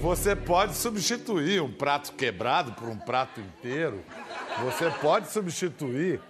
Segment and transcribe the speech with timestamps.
[0.00, 4.02] Você pode substituir um prato quebrado por um prato inteiro.
[4.64, 6.20] Você pode substituir.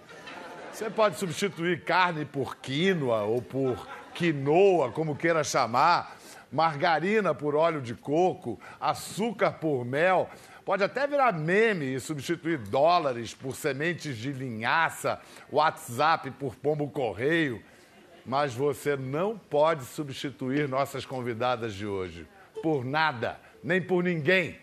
[0.71, 6.14] Você pode substituir carne por quinoa ou por quinoa, como queira chamar,
[6.55, 10.29] margarina por óleo de coco, açúcar por mel.
[10.63, 15.19] Pode até virar meme e substituir dólares por sementes de linhaça,
[15.51, 17.61] WhatsApp por pombo correio.
[18.25, 22.25] Mas você não pode substituir nossas convidadas de hoje.
[22.63, 24.57] Por nada, nem por ninguém.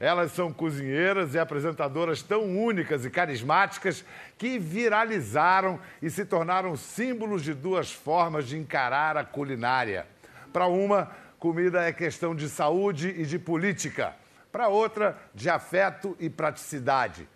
[0.00, 4.04] Elas são cozinheiras e apresentadoras tão únicas e carismáticas
[4.36, 10.06] que viralizaram e se tornaram símbolos de duas formas de encarar a culinária.
[10.52, 14.14] Para uma, comida é questão de saúde e de política.
[14.50, 17.28] Para outra, de afeto e praticidade.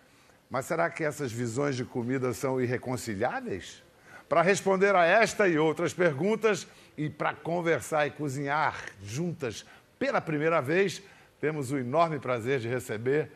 [0.49, 3.81] Mas será que essas visões de comida são irreconciliáveis?
[4.27, 9.65] Para responder a esta e outras perguntas e para conversar e cozinhar juntas
[9.97, 11.01] pela primeira vez,
[11.39, 13.31] temos o enorme prazer de receber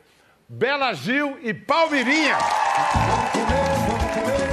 [0.50, 2.38] Bela Gil e Palmirinha.
[2.38, 4.48] Vamos comer, vamos comer.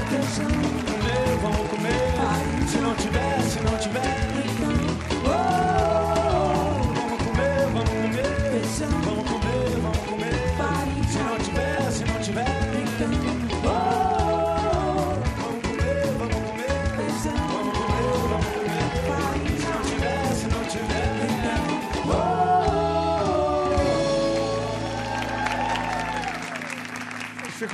[0.60, 2.68] Vamos comer, vamos comer.
[2.68, 3.83] Se não tiver, se não tiver.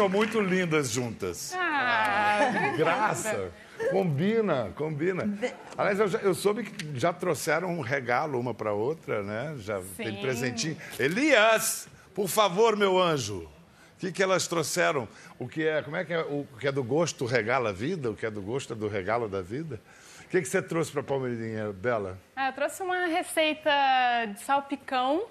[0.00, 1.52] Ficam muito lindas juntas.
[1.54, 3.52] Ah, Graça.
[3.90, 5.28] Combina, combina.
[5.76, 9.54] Aliás, eu, já- eu soube que já trouxeram um regalo uma para outra, né?
[9.58, 10.20] Já tem Sim.
[10.22, 10.76] presentinho.
[10.98, 13.42] Elias, por favor, meu anjo.
[13.42, 15.06] O que, que elas trouxeram?
[15.38, 16.20] O que é, como é que é?
[16.20, 18.10] O que é do gosto regala a vida?
[18.10, 19.78] O que é do gosto é do regalo da vida?
[20.24, 22.18] O que, que você trouxe para a Palmeirinha, Bela?
[22.34, 23.70] Ah, eu trouxe uma receita
[24.34, 25.24] de salpicão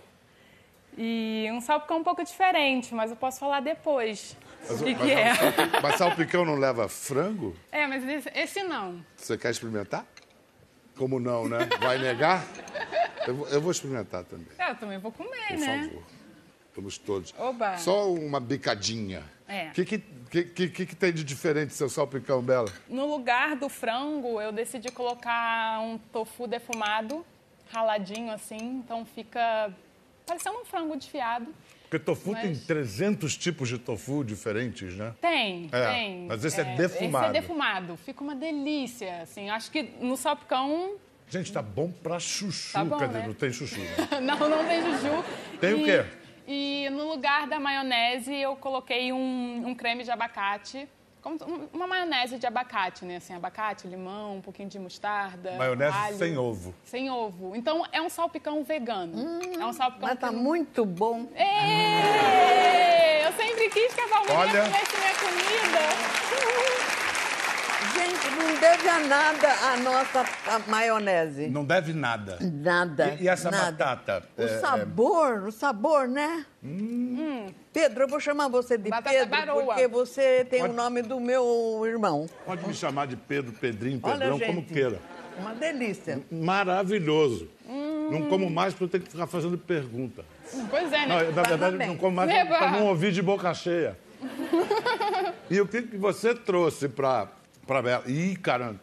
[0.96, 4.38] e um salpicão um pouco diferente, mas eu posso falar depois
[4.70, 5.36] o que, que é.
[5.36, 7.56] salpicão- mas salpicão não leva frango?
[7.72, 9.03] É, mas esse, esse não.
[9.18, 10.06] Você quer experimentar?
[10.97, 11.59] Como não, né?
[11.80, 12.46] Vai negar?
[13.25, 14.48] Eu, vou- eu vou experimentar também.
[14.58, 15.84] É, eu também vou comer, Por né?
[15.90, 16.03] favor.
[16.75, 17.34] Vamos todos.
[17.38, 17.78] Oba.
[17.78, 19.24] Só uma bicadinha.
[19.48, 19.69] É.
[19.69, 19.98] O que, que,
[20.44, 22.72] que, que, que tem de diferente seu salpicão, Bela?
[22.88, 27.25] No lugar do frango, eu decidi colocar um tofu defumado,
[27.72, 29.74] raladinho assim, então fica
[30.25, 31.48] parecendo um frango desfiado.
[31.90, 35.12] Porque tofu tem Mas- 300 tipos de tofu diferentes, né?
[35.20, 36.26] Tem, É, tem.
[36.28, 37.26] mas esse é defumado.
[37.26, 37.98] Esse é defumado.
[37.98, 39.50] Fica uma delícia, assim.
[39.50, 40.92] Acho que no salpicão
[41.28, 42.74] Gente, tá bom pra chuchu.
[42.74, 43.24] Tá bom, dizer, né?
[43.28, 43.80] não tem chuchu.
[43.80, 44.20] né?
[44.22, 45.24] Não, não tem juju.
[45.60, 46.06] Tem o E- quê?
[46.48, 50.88] E no lugar da maionese, eu coloquei um, um creme de abacate.
[51.22, 53.18] Como um- uma maionese de abacate, né?
[53.18, 55.52] Assim, abacate, limão, um pouquinho de mostarda.
[55.57, 56.18] Maionese alho.
[56.18, 56.74] sem ovo.
[56.85, 57.56] Sem ovo.
[57.56, 59.40] Então, é um salpicão vegano.
[59.59, 61.28] é um salpicão Mas tá que- muito bom.
[61.35, 63.25] Ê!
[63.25, 64.63] Eu sempre quis que a Palmeirinha Olha.
[64.66, 66.19] comesse minha comida.
[68.09, 71.47] Gente, não deve a nada a nossa a maionese.
[71.47, 72.38] Não deve nada.
[72.42, 73.16] Nada.
[73.20, 73.72] E, e essa nada.
[73.72, 74.24] batata?
[74.38, 76.46] O É, é, sabor, o sabor, né?
[77.72, 79.66] Pedro, eu vou chamar você de Batata Pedro, baroa.
[79.66, 82.28] porque você tem Pode- o nome do meu irmão.
[82.46, 84.48] pode me chamar de Pedro, Pedrinho, Olha, Pedrão, gente.
[84.48, 85.00] como queira.
[85.40, 86.22] Uma delícia.
[86.31, 87.48] Maravilhoso.
[87.68, 88.09] Hum.
[88.12, 90.25] Não como mais porque eu tenho que ficar fazendo pergunta.
[90.69, 91.08] Pois é, né?
[91.08, 93.96] Não, eu, na verdade, não como mais para não ouvir de boca cheia.
[95.50, 97.28] e o que, que você trouxe para
[97.69, 98.03] para Bela?
[98.07, 98.80] Ih, caramba.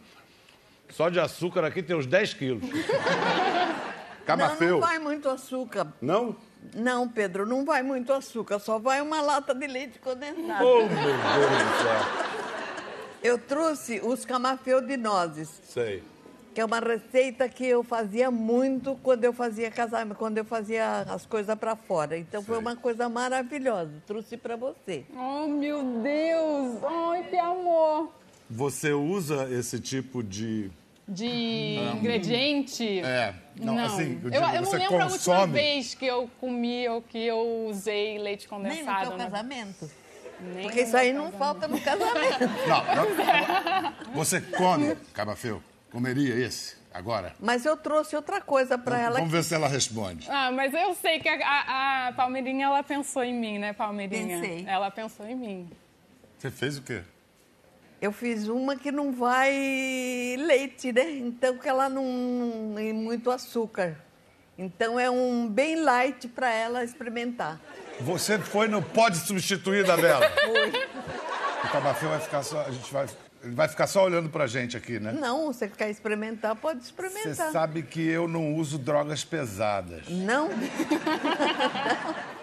[0.89, 2.63] Só de açúcar aqui tem uns 10 quilos.
[4.27, 4.71] Não, Camafeu.
[4.71, 5.87] não vai muito açúcar.
[6.01, 6.35] Não?
[6.75, 10.65] Não, Pedro, não vai muito açúcar, só vai uma lata de leite condensado.
[10.65, 12.27] Oh, meu Deus do céu.
[13.23, 16.03] Eu trouxe os camafeu de nozes, Sei.
[16.53, 21.05] que é uma receita que eu fazia muito quando eu fazia casamento, quando eu fazia
[21.09, 22.17] as coisas para fora.
[22.17, 22.61] Então foi Sei.
[22.65, 23.93] uma coisa maravilhosa.
[24.05, 25.05] Trouxe para você.
[25.15, 26.81] Oh, meu Deus!
[28.49, 30.69] Você usa esse tipo de.
[31.09, 32.99] De ingrediente?
[32.99, 33.33] É.
[33.59, 33.85] Não, Não.
[33.85, 35.53] assim, eu eu, digo, eu não você lembro a última consome.
[35.53, 39.07] vez que eu comi ou que eu usei leite Nem no condensado.
[39.09, 39.23] teu né?
[39.29, 39.91] casamento.
[40.41, 41.59] Nem Porque isso aí meu não casamento.
[41.61, 42.39] falta no casamento.
[42.67, 43.93] Não, não.
[44.15, 45.63] Você come, Camafeu?
[45.89, 47.33] Comeria esse agora?
[47.39, 49.15] Mas eu trouxe outra coisa para ela.
[49.19, 50.27] Vamos ver se ela responde.
[50.29, 54.41] Ah, mas eu sei que a, a, a Palmeirinha, ela pensou em mim, né, Palmeirinha?
[54.41, 54.65] Pensei.
[54.67, 55.69] Ela pensou em mim.
[56.37, 57.01] Você fez o quê?
[58.01, 59.51] Eu fiz uma que não vai
[60.37, 61.09] leite, né?
[61.11, 63.97] Então que ela não, não tem muito açúcar.
[64.57, 67.59] Então é um bem light para ela experimentar.
[68.01, 70.25] Você foi no Pode Substituir da Bela.
[71.63, 72.61] O Tabafé vai ficar só.
[72.61, 73.07] A gente vai.
[73.43, 75.11] Ele vai ficar só olhando pra gente aqui, né?
[75.11, 77.51] Não, você quer experimentar, pode Você experimentar.
[77.51, 80.07] sabe que eu não uso drogas pesadas.
[80.07, 80.49] Não?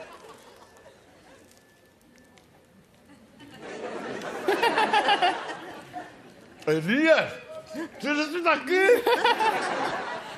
[6.66, 7.32] Elias,
[8.00, 8.88] tira isso daqui!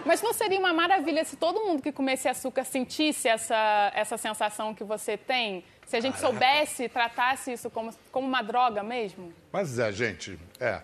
[0.05, 4.73] Mas não seria uma maravilha se todo mundo que comesse açúcar sentisse essa, essa sensação
[4.75, 5.65] que você tem?
[5.85, 9.33] Se a gente soubesse, tratasse isso como, como uma droga mesmo?
[9.53, 10.81] Mas é, gente, é.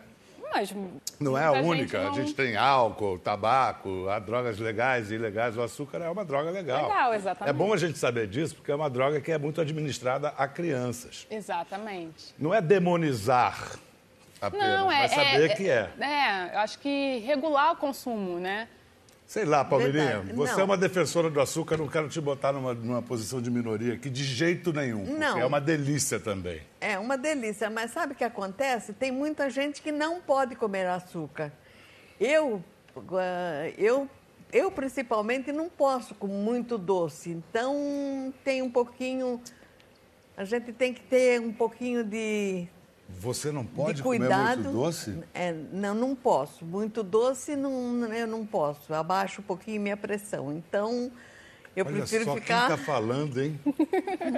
[0.54, 0.74] Mas
[1.18, 2.02] Não é a única.
[2.02, 5.56] não- A gente tem álcool, tabaco, há drogas legais e ilegais.
[5.56, 6.88] O açúcar é uma droga legal.
[6.88, 7.48] Legal, exatamente.
[7.50, 10.46] É bom a gente saber disso, porque é uma droga que é muito administrada a
[10.46, 11.26] crianças.
[11.30, 12.34] Exatamente.
[12.38, 13.76] Não é demonizar
[14.42, 15.02] apenas, Não, é.
[15.02, 15.90] mas saber é, que é.
[16.00, 18.68] É, eu acho que regular o consumo, né?
[19.26, 20.32] Sei lá, Palmeirinha, Verdade.
[20.34, 20.60] você Não.
[20.60, 24.10] é uma defensora do açúcar, não quero te botar numa, numa posição de minoria aqui
[24.10, 25.06] de jeito nenhum.
[25.06, 25.38] porque Não.
[25.38, 26.60] é uma delícia também.
[26.80, 28.92] É uma delícia, mas sabe o que acontece?
[28.92, 31.50] Tem muita gente que não pode comer açúcar.
[32.20, 32.62] Eu,
[33.14, 34.06] ah, eu,
[34.52, 37.30] eu principalmente não posso com muito doce.
[37.30, 39.40] Então tem um pouquinho,
[40.36, 42.68] a gente tem que ter um pouquinho de,
[43.19, 44.62] Você não pode de comer cuidado.
[44.64, 45.19] muito doce?
[45.32, 46.64] É, não, não posso.
[46.64, 48.93] Muito doce não, eu não posso.
[48.93, 50.53] Abaixo um pouquinho minha pressão.
[50.53, 51.11] Então
[51.75, 52.67] eu Olha prefiro só ficar.
[52.67, 53.59] quem está falando, hein?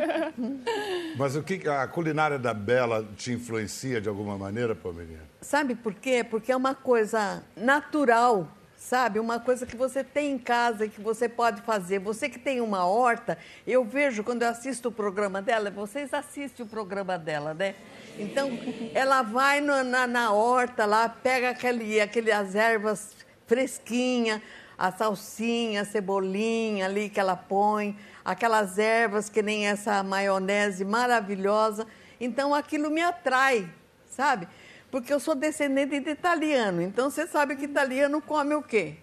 [1.19, 5.23] Mas o que a culinária da Bela te influencia de alguma maneira, Palmeirinha?
[5.41, 6.23] Sabe por quê?
[6.23, 9.19] Porque é uma coisa natural, sabe?
[9.19, 11.99] Uma coisa que você tem em casa e que você pode fazer.
[11.99, 13.37] Você que tem uma horta,
[13.67, 17.75] eu vejo quando eu assisto o programa dela, vocês assistem o programa dela, né?
[18.19, 18.51] Então,
[18.95, 23.15] ela vai no- na, na horta lá, pega aquele, aquelas ervas
[23.47, 24.41] fresquinhas,
[24.79, 31.87] a salsinha, a cebolinha ali que ela põe, aquelas ervas que nem essa maionese maravilhosa.
[32.21, 33.69] Então, aquilo me atrai,
[34.09, 34.49] sabe?
[34.91, 38.95] Porque eu sou descendente de italiano, então você sabe que italiano come o quê?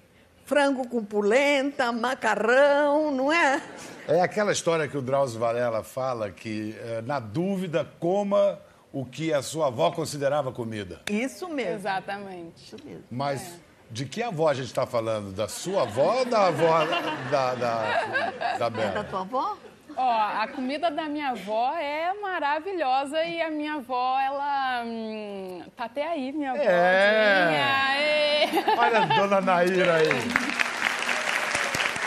[0.45, 3.61] Frango com polenta, macarrão, não é?
[4.07, 8.57] É aquela história que o Drauzio Varela fala que, eh, na dúvida, coma
[8.93, 11.01] o que a sua avó considerava comida.
[11.09, 11.75] Isso mesmo.
[11.75, 12.63] Exatamente.
[12.65, 13.03] Isso mesmo.
[13.09, 13.59] Mas
[13.89, 15.31] de que avó a gente está falando?
[15.33, 16.85] Da sua avó ou da avó
[17.29, 19.03] da, da, da É da Bela?
[19.03, 19.57] tua avó?
[19.97, 24.83] Ó, a comida da minha avó é maravilhosa e a minha avó, ela.
[24.85, 26.61] hum, tá até aí, minha avó.
[26.63, 28.49] É.
[28.77, 30.07] Olha a dona Naíra aí.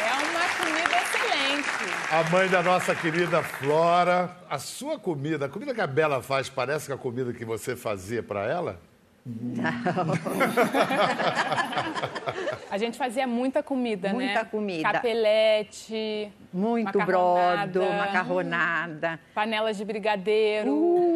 [0.00, 1.94] É uma comida excelente.
[2.14, 4.30] A mãe da nossa querida Flora.
[4.48, 7.74] A sua comida, a comida que a Bela faz, parece com a comida que você
[7.74, 8.80] fazia para ela?
[12.70, 14.14] A gente fazia muita comida, né?
[14.14, 14.92] Muita comida.
[14.92, 16.30] Capelete.
[16.52, 19.20] Muito macarronada, brodo, macarronada.
[19.34, 21.14] Panelas de brigadeiro.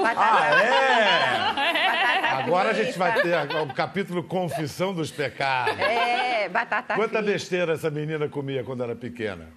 [0.00, 2.44] batata É!
[2.44, 5.76] Agora a gente vai ter o capítulo Confissão dos Pecados.
[5.80, 7.32] É, batata Quanta frita.
[7.32, 9.48] besteira essa menina comia quando era pequena?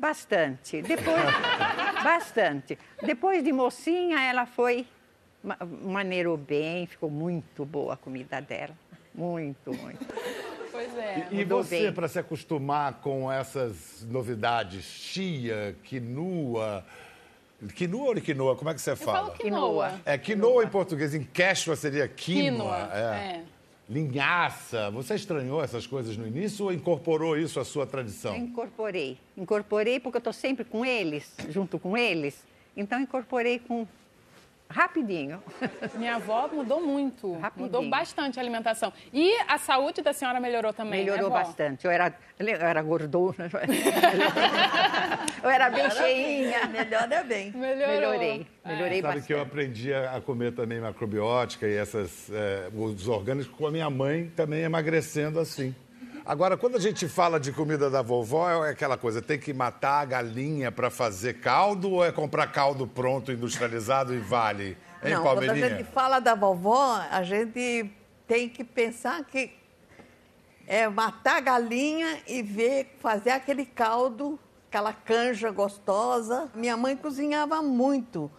[0.00, 0.80] Bastante.
[0.82, 1.22] Depois,
[2.02, 2.78] bastante.
[3.02, 4.86] Depois de mocinha, ela foi
[5.44, 8.74] ma- maneirou bem, ficou muito boa a comida dela.
[9.14, 10.06] Muito, muito.
[10.72, 11.26] Pois é.
[11.30, 16.84] E Mudou você, para se acostumar com essas novidades, chia, quinoa...
[17.74, 18.56] Quinoa ou quinoa?
[18.56, 19.18] Como é que você Eu fala?
[19.26, 20.00] falo quinoa.
[20.06, 22.88] É quinoa em português, em quechua seria quinoa.
[22.88, 23.00] Quinoa, é.
[23.36, 23.42] é.
[23.90, 24.88] Linhaça.
[24.92, 28.36] Você estranhou essas coisas no início ou incorporou isso à sua tradição?
[28.36, 29.18] Incorporei.
[29.36, 32.46] Incorporei porque eu estou sempre com eles, junto com eles.
[32.76, 33.84] Então, incorporei com
[34.70, 35.42] rapidinho.
[35.94, 37.32] Minha avó mudou muito.
[37.38, 37.66] Rapidinho.
[37.66, 38.92] Mudou bastante a alimentação.
[39.12, 41.84] E a saúde da senhora melhorou também, Melhorou né, bastante.
[41.84, 43.50] Eu era, eu era gordona.
[45.42, 46.66] eu era bem cheinha.
[46.66, 47.50] Melhor é bem.
[47.52, 47.94] Melhorou.
[47.94, 48.46] Melhorei.
[48.64, 49.26] Melhorei Sabe bastante.
[49.26, 53.70] que eu aprendi a a comer também macrobiótica e essas, é, os orgânicos com a
[53.70, 55.74] minha mãe também emagrecendo assim.
[56.30, 60.02] Agora, quando a gente fala de comida da vovó, é aquela coisa, tem que matar
[60.02, 64.78] a galinha para fazer caldo ou é comprar caldo pronto, industrializado e vale?
[65.02, 65.78] Hein, Não, quando a Palmeirinha?
[65.78, 67.90] gente fala da vovó, a gente
[68.28, 69.50] tem que pensar que
[70.68, 76.48] é matar a galinha e ver, fazer aquele caldo, aquela canja gostosa.
[76.54, 78.30] Minha mãe cozinhava muito,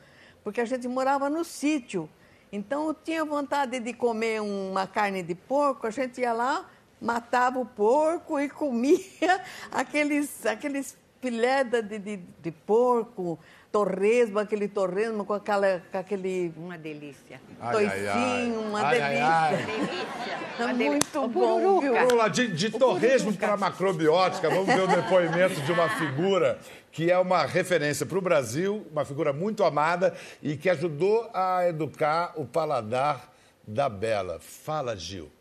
[0.46, 2.10] porque a gente morava no sítio.
[2.54, 6.71] Então eu tinha vontade de comer uma carne de porco, a gente ia lá,
[7.02, 9.42] matava o porco e comia
[9.72, 13.38] aqueles, aqueles filé de, de, de- porco,
[13.72, 17.40] torresmo, aquele torresmo com, aquela, com aquele Uma delícia.
[17.60, 18.14] Ai, ai, ai.
[18.14, 19.28] toicinho, uma Ai, ai, delícia.
[19.28, 19.58] ai.
[19.58, 20.40] Delícia.
[20.60, 20.92] É delícia.
[20.92, 21.94] muito O bom, viu?
[21.94, 26.60] Vamos lá, de, de torresmo para macrobiótica, vamos ver o depoimento de uma figura
[26.92, 31.68] que é uma referência para o Brasil, uma figura muito amada e que ajudou a
[31.68, 33.32] educar o paladar
[33.66, 34.40] da Bela.
[34.40, 35.32] Fala, Gil.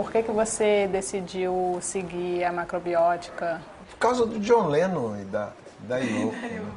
[0.00, 3.60] Por que, que você decidiu seguir a macrobiótica?
[3.90, 6.32] Por causa do John Lennon e da, da Yoko.
[6.32, 6.72] né?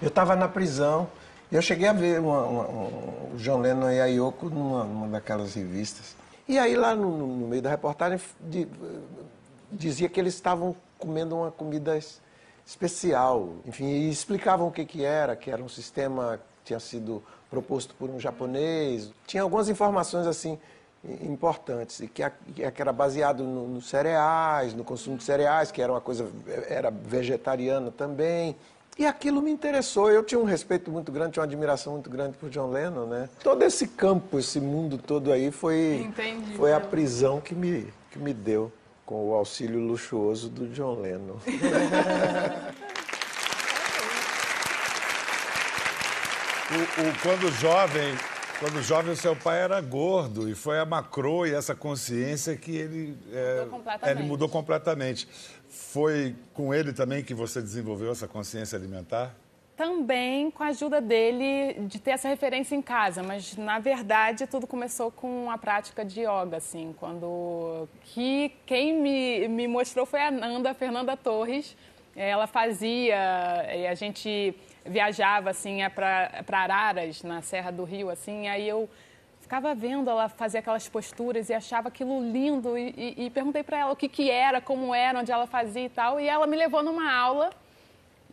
[0.00, 1.08] Eu estava na prisão
[1.50, 4.84] e eu cheguei a ver uma- uma- um- o John Lennon e a Yoko numa,
[4.84, 6.14] numa daquelas revistas.
[6.46, 8.68] E aí lá no, no- meio da reportagem de-
[9.72, 12.20] dizia que eles estavam comendo uma comida es-
[12.64, 13.48] especial.
[13.66, 17.92] Enfim, e explicavam o que, que era, que era um sistema que tinha sido proposto
[17.96, 19.10] por um japonês.
[19.26, 20.60] Tinha algumas informações assim
[21.22, 22.22] importantes e que,
[22.54, 26.28] que era baseado no- nos cereais, no consumo de cereais, que era uma coisa
[26.68, 28.56] era vegetariana também.
[28.96, 30.10] E aquilo me interessou.
[30.10, 33.28] Eu tinha um respeito muito grande, tinha uma admiração muito grande por John Lennon, né?
[33.42, 36.54] Todo esse campo, esse mundo todo aí foi Entendi.
[36.56, 38.72] foi a prisão que me que me deu
[39.04, 41.34] com o auxílio luxuoso do John Lennon.
[46.70, 48.14] O, o- quando jovem,
[48.58, 52.76] quando jovem, o seu pai era gordo e foi a macro e essa consciência que
[52.76, 54.18] ele, é, Mudou completamente.
[54.18, 55.28] ele mudou completamente.
[55.68, 59.34] Foi com ele também que você desenvolveu essa consciência alimentar?
[59.76, 64.68] Também com a ajuda dele de ter essa referência em casa, mas na verdade tudo
[64.68, 70.30] começou com a prática de yoga, assim, quando que quem me, me mostrou foi a
[70.30, 71.76] Nanda, a Fernanda Torres.
[72.16, 73.16] Ela fazia,
[73.76, 78.88] e a gente viajava assim para Araras, na Serra do Rio, assim, aí eu
[79.40, 83.78] ficava vendo ela fazer aquelas posturas e achava aquilo lindo e, e- e perguntei para
[83.78, 86.56] ela o que que era, como era, onde ela fazia e tal, e ela me
[86.56, 87.50] levou numa aula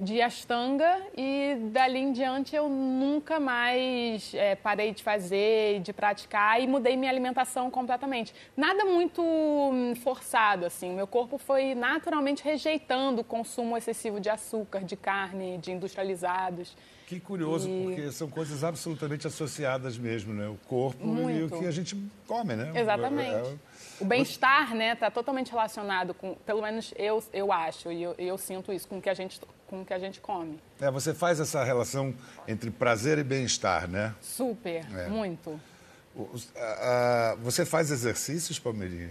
[0.02, 6.60] de Ashtanga e dali em diante eu nunca mais eh, parei de fazer, de praticar
[6.60, 8.34] e mudei minha alimentação completamente.
[8.58, 10.92] Nada muito hum, forçado, assim.
[10.96, 16.76] Meu corpo foi naturalmente rejeitando o consumo excessivo de açúcar, de carne, de industrializados.
[17.06, 20.48] Que curioso, E- porque são coisas absolutamente associadas mesmo, né?
[20.48, 21.60] O corpo e o Muito.
[21.60, 22.72] que a gente come, né?
[22.74, 23.30] Exatamente.
[23.36, 23.56] É-
[24.00, 28.36] O bem-estar, né, está totalmente relacionado com, pelo menos eu, eu acho e eu, eu
[28.38, 29.40] sinto isso com o que a gente
[29.72, 30.60] com o que a gente come.
[30.82, 32.14] É, você faz essa relação
[32.46, 34.14] entre prazer e bem-estar, né?
[34.22, 35.08] Super, É.
[35.08, 35.58] muito.
[37.42, 39.10] Você faz exercícios, Palmeirinha?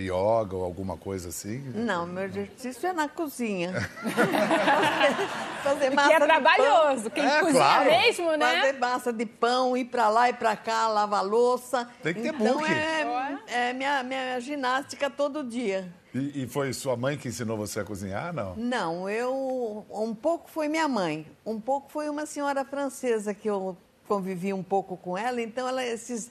[0.00, 1.58] Yoga ou alguma coisa assim?
[1.74, 3.72] Não, meu exercício é na cozinha.
[5.62, 7.10] fazer Que massa é de trabalhoso.
[7.10, 7.90] Quem É, cozinha claro.
[7.90, 8.60] mesmo, né?
[8.60, 11.88] fazer massa de pão, ir pra lá e pra cá, lavar louça.
[12.02, 15.92] Tem que ter então é, é minha, minha ginástica todo dia.
[16.14, 18.54] E, e foi sua mãe que ensinou você a cozinhar, não?
[18.56, 23.76] Não, eu um pouco foi minha mãe, um pouco foi uma senhora francesa que eu
[24.08, 26.30] convivi um pouco com ela, então ela esses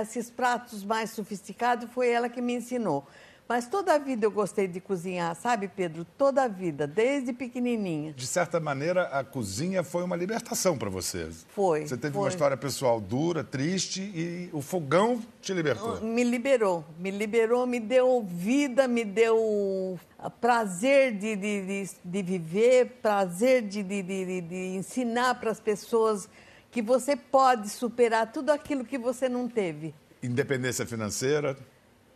[0.00, 3.06] esses pratos mais sofisticados foi ela que me ensinou.
[3.48, 6.06] Mas toda a vida eu gostei de cozinhar, sabe, Pedro?
[6.16, 8.12] Toda a vida, desde pequenininha.
[8.14, 11.28] De certa maneira, a cozinha foi uma libertação para você.
[11.48, 12.22] Foi, Você teve foi.
[12.22, 16.00] uma história pessoal dura, triste e o fogão te libertou.
[16.00, 22.22] Me liberou, me liberou, me deu vida, me deu ah, prazer de, de, de, de
[22.22, 26.26] viver, prazer de, de- de ensinar para as pessoas
[26.72, 29.94] que você pode superar tudo aquilo que você não teve.
[30.22, 31.56] Independência financeira.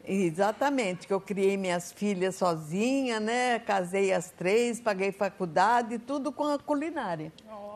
[0.09, 3.59] Exatamente, que eu criei minhas filhas sozinha, né?
[3.59, 7.33] Casei as três, paguei faculdade, tudo com a culinária.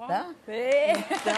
[0.09, 0.31] Tá?
[0.49, 0.93] É.
[0.93, 1.35] Então,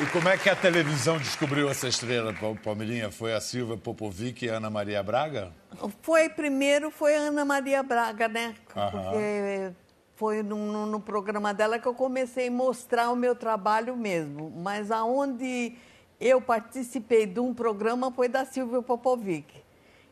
[0.00, 3.10] E como é que a televisão descobriu essa estrela, Pal- Palmeirinha?
[3.10, 5.50] Foi a Silvia Popovic e a Ana Maria Braga?
[6.02, 8.54] Foi primeiro foi a Ana Maria Braga, né?
[8.76, 8.90] Aham.
[9.10, 9.72] Porque
[10.18, 14.52] foi no, no- programa dela que eu comecei a mostrar o meu trabalho mesmo.
[14.56, 15.76] Mas aonde
[16.20, 19.46] eu participei de um programa foi da Silvia Popovic.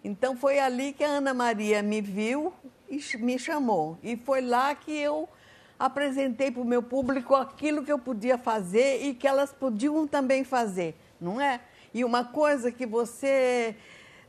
[0.05, 2.53] Então foi ali que a Ana Maria me viu
[2.89, 3.99] e me chamou.
[4.01, 5.29] E foi lá que eu
[5.77, 10.45] apresentei para o meu público aquilo que eu podia fazer e que elas podiam também
[10.45, 11.61] fazer, não é?
[11.93, 13.75] E uma coisa que você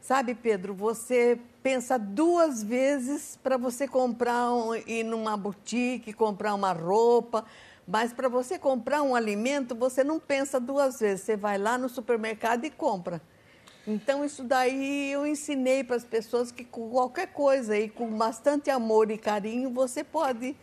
[0.08, 6.72] Sabe, Pedro, você pensa duas vezes para você comprar, um, ir numa boutique, comprar uma
[6.72, 7.44] roupa,
[7.86, 11.26] mas para você comprar um alimento, você não pensa duas vezes.
[11.26, 13.22] Você vai lá no supermercado e compra.
[13.86, 18.70] Então, isso daí eu ensinei para as pessoas que com qualquer coisa e com bastante
[18.70, 20.56] amor e carinho, você pode.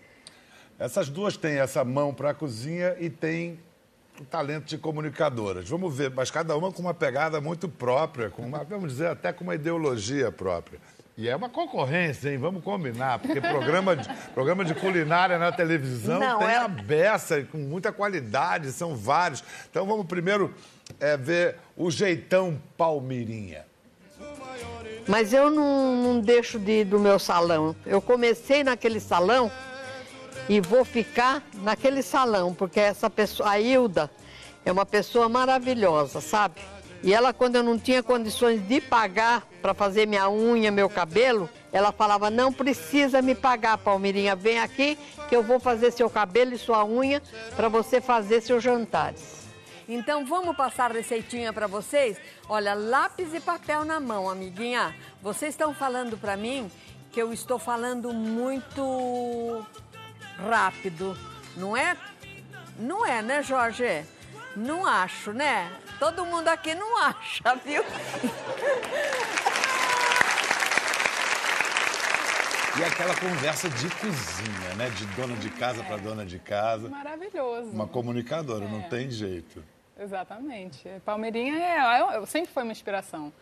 [0.79, 3.74] Essas duas têm essa mão para a cozinha e têm o
[4.23, 5.69] talento de comunicadoras.
[5.69, 9.33] Vamos ver, mas cada uma com uma pegada muito própria, com uma, vamos dizer, até
[9.33, 10.79] com uma ideologia própria.
[11.17, 12.39] E é uma concorrência, hein?
[12.39, 17.43] Vamos combinar, porque programa de, programa de culinária na televisão Não, tem é- a beça,
[17.45, 19.43] com muita qualidade, são vários.
[19.71, 20.53] Então vamos primeiro
[20.99, 23.65] é, ver o jeitão Palmirinha.
[25.07, 27.77] Mas eu não, não deixo de ir do meu salão.
[27.85, 29.51] Eu comecei naquele salão
[30.49, 34.11] e vou ficar naquele salão, porque essa pessoa, a Hilda,
[34.65, 36.61] é uma pessoa maravilhosa, sabe?
[37.03, 41.51] E ela, quando eu não tinha condições de pagar para fazer minha unha, meu cabelo,
[41.71, 44.99] ela falava: não precisa me pagar, Palmirinha, vem aqui
[45.29, 47.23] que eu vou fazer seu cabelo e sua unha
[47.55, 49.45] para você fazer seus jantares.
[49.87, 52.17] Então vamos passar a receitinha para vocês?
[52.49, 54.95] Olha, lápis e papel na mão, amiguinha.
[55.21, 56.71] Vocês estão falando para mim
[57.13, 59.63] que eu estou falando muito
[60.39, 61.17] rápido,
[61.57, 61.97] não é?
[62.79, 64.05] Não é, né, Jorge?
[64.57, 65.71] Não acho, né?
[65.99, 67.85] Todo mundo aqui não acha, viu?
[72.77, 74.91] E aquela conversa de cozinha, né?
[74.91, 76.89] De dona de casa para dona de casa.
[76.89, 77.71] Maravilhoso.
[77.71, 79.63] Uma comunicadora, não tem jeito.
[79.99, 80.89] Exatamente.
[81.05, 83.33] Palmeirinha é, eu- eu- sempre foi uma inspiração,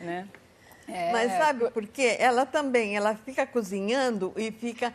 [0.00, 0.26] né?
[0.88, 2.16] É, Mas sabe por quê?
[2.18, 4.92] Ela também, ela fica cozinhando e fica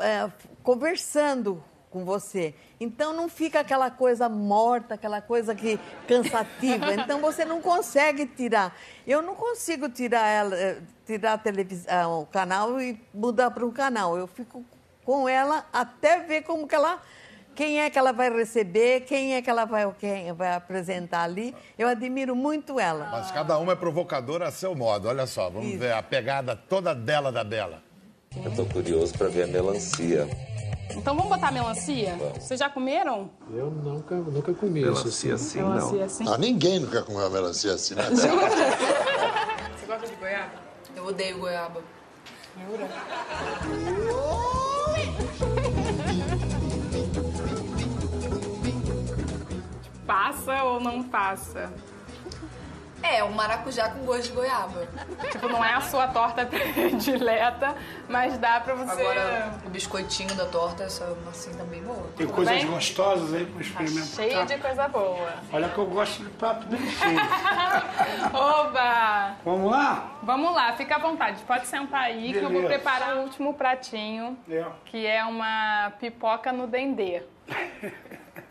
[0.00, 0.30] é,
[0.62, 2.54] conversando com você.
[2.78, 6.92] Então não fica aquela coisa morta, aquela coisa que cansativa.
[7.06, 8.76] Então você não consegue tirar.
[9.06, 13.70] Eu não consigo tirar ela, eh, tirar a televisão, o canal e mudar para um
[13.70, 14.16] canal.
[14.16, 14.64] Eu fico
[15.04, 17.00] com ela até ver como que ela
[17.54, 21.54] quem é que ela vai receber, quem é que ela vai, quem vai apresentar ali.
[21.78, 23.08] Eu admiro muito ela.
[23.10, 25.08] Mas cada uma é provocadora a seu modo.
[25.08, 25.78] Olha só, vamos Isso.
[25.78, 27.85] ver a pegada toda dela da Bela.
[28.44, 30.28] Eu tô curioso pra ver a melancia.
[30.90, 32.16] Então vamos botar melancia?
[32.38, 33.30] Vocês já comeram?
[33.52, 34.90] Eu nunca, nunca comi isso.
[34.90, 35.74] Melancia assim, não.
[35.74, 36.24] Melancia assim?
[36.28, 38.04] Ah, ninguém nunca comeu melancia assim, né?
[38.10, 40.52] Você gosta de goiaba?
[40.96, 41.82] Eu odeio goiaba.
[50.06, 51.70] Passa ou não passa?
[53.02, 54.86] É, um maracujá com gosto de goiaba.
[55.30, 57.74] Tipo, não é a sua torta predileta,
[58.08, 59.00] mas dá pra você...
[59.02, 62.08] Agora, o biscoitinho da torta, essa massinha também boa.
[62.16, 62.66] Tem coisas bem?
[62.66, 64.06] gostosas aí pra Tá experimentar.
[64.08, 65.32] cheio de coisa boa.
[65.52, 67.18] Olha que eu gosto de papo bem cheio.
[68.32, 69.36] Oba!
[69.44, 70.10] Vamos lá?
[70.22, 71.42] Vamos lá, fica à vontade.
[71.44, 72.68] Pode sentar aí que eu vou Beleza.
[72.68, 74.64] preparar o último pratinho, É.
[74.86, 77.22] que é uma pipoca no dendê.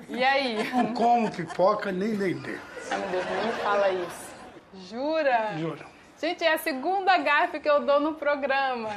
[0.07, 0.69] E aí?
[0.71, 2.57] Não como pipoca nem dendê.
[2.91, 4.34] Ai, meu Deus, nem fala isso.
[4.89, 5.57] Jura?
[5.57, 5.85] Juro.
[6.19, 8.89] Gente, é a segunda gafe que eu dou no programa.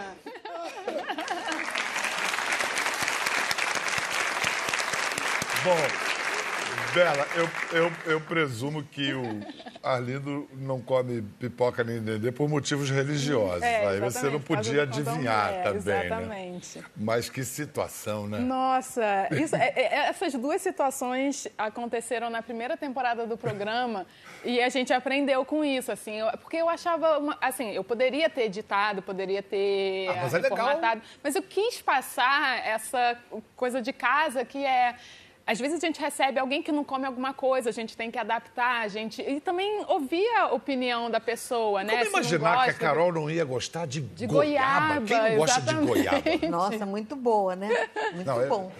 [5.64, 5.76] Bom,
[6.94, 9.40] Bela, eu, eu, eu presumo que o
[9.82, 13.62] Arlindo não come pipoca nem dendê por motivos religiosos.
[13.62, 16.06] Aí você não É, podia adivinhar é, também, né?
[16.06, 16.84] Exatamente.
[16.96, 18.38] Mas que situação, né?
[18.38, 24.06] Nossa, isso- é- é- essas duas situações aconteceram na primeira temporada do programa
[24.44, 28.28] e a gente aprendeu com isso, assim, eu- porque eu achava, uma- assim, eu poderia
[28.28, 33.16] ter editado, poderia ter Ah, mas é formatado, mas eu quis passar essa
[33.56, 34.96] coisa de casa que é
[35.50, 38.18] às vezes a gente recebe alguém que não come alguma coisa, a gente tem que
[38.18, 41.96] adaptar, a gente e também ouvir a opinião da pessoa, né?
[42.04, 45.00] Como imaginar que a gosta, Carol não ia gostar de, de goiaba?
[45.00, 45.86] goiaba, Quem não gosta de exatamente.
[46.38, 46.48] goiaba?
[46.50, 47.88] Nossa, muito boa, né?
[48.12, 48.70] Muito Não, é- bom.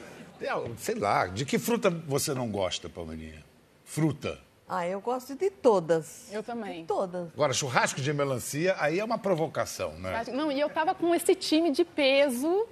[0.42, 3.42] é, sei lá, de que fruta você não gosta, Palmeirinha?
[3.82, 4.38] Fruta.
[4.68, 6.30] Ah, eu gosto de todas.
[6.30, 6.82] Eu também.
[6.82, 7.28] De todas.
[7.32, 10.22] Agora, churrasco de melancia, aí é uma provocação, né?
[10.34, 12.66] Não, e eu tava com esse time de peso,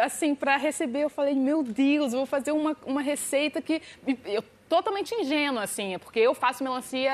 [0.00, 1.00] assim, para receber.
[1.02, 3.80] Eu falei, meu Deus, eu vou fazer uma, uma receita que.
[4.24, 7.12] Eu, totalmente ingênua, assim, porque eu faço melancia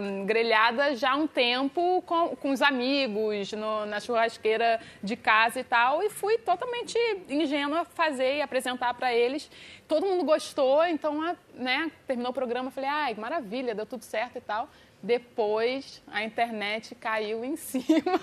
[0.00, 5.60] hum, grelhada já há um tempo com, com os amigos, no- na churrasqueira de casa
[5.60, 6.96] e tal, e fui totalmente
[7.28, 9.50] ingênua fazer e apresentar para eles.
[9.88, 14.40] Todo mundo gostou, então, né, terminou o programa, falei, ai, maravilha, deu tudo certo e
[14.40, 14.70] tal.
[15.02, 18.20] Depois, a internet caiu em cima.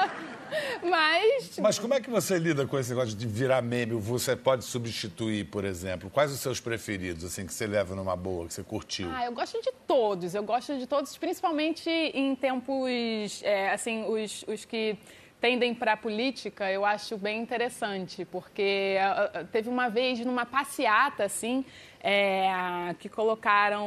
[0.82, 3.92] Mas Mas como é que você lida com esse negócio de virar meme?
[4.00, 6.08] Você pode substituir, por exemplo?
[6.08, 9.10] Quais os seus preferidos, assim, que você leva numa boa, que você curtiu?
[9.12, 10.34] Ah, eu gosto de todos.
[10.34, 14.96] Eu gosto de todos, principalmente em tempos, é, assim, os, os que
[15.38, 20.46] tendem para a política, eu acho bem interessante, porque ah, ah, teve uma vez numa
[20.46, 21.62] passeata, assim,
[22.00, 23.86] é, que colocaram...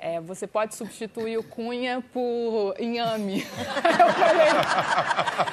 [0.00, 3.42] é, você pode substituir o Cunha por inhame.
[3.46, 4.46] eu falei,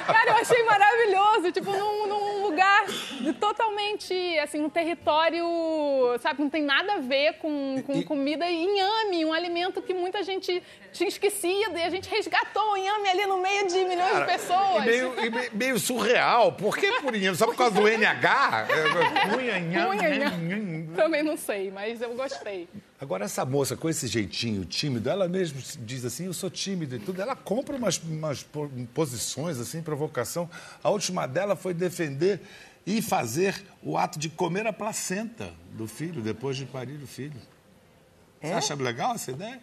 [0.06, 2.84] cara, eu achei maravilhoso, tipo, num, num lugar
[3.38, 5.44] totalmente, assim, um território,
[6.20, 9.92] sabe, não tem nada a ver com, com E- comida e inhame, um alimento que
[9.92, 14.10] muita gente tinha esquecido e a gente resgatou o inhame ali no meio de milhões
[14.12, 14.82] Cara, de pessoas.
[14.84, 16.52] E meio, e me- meio surreal.
[16.52, 17.36] Por que por inhame?
[17.36, 18.66] Só por causa do NH?
[18.70, 20.58] É, Cunha, nham, Cunha, nham, nham.
[20.58, 20.94] nham.
[20.96, 22.68] Também não sei, mas eu gostei.
[23.00, 26.98] Agora, essa moça com esse jeitinho tímido, ela mesmo diz assim, eu sou tímida e
[26.98, 27.22] tudo.
[27.22, 30.50] Ela compra umas, umas po- posições, assim, provocação.
[30.82, 32.40] A última dela foi defender
[32.84, 37.40] e fazer o ato de comer a placenta do filho, depois de parir o filho.
[38.42, 39.60] Você acha legal essa ideia?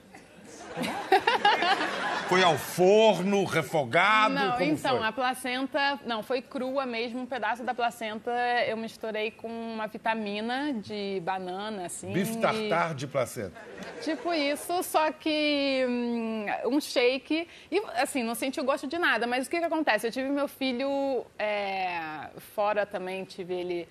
[2.28, 4.34] Foi ao forno, refogado?
[4.34, 5.08] Não, então, foi?
[5.08, 8.32] a placenta, não, foi crua mesmo, um pedaço da placenta
[8.68, 12.12] eu misturei com uma vitamina de banana, assim.
[12.12, 13.62] Bife e- tartar de placenta.
[14.02, 17.48] Tipo isso, só que hum, um shake.
[17.72, 20.08] E assim, não senti o gosto de nada, mas o que, que acontece?
[20.08, 23.88] Eu tive meu filho é, fora também, tive ele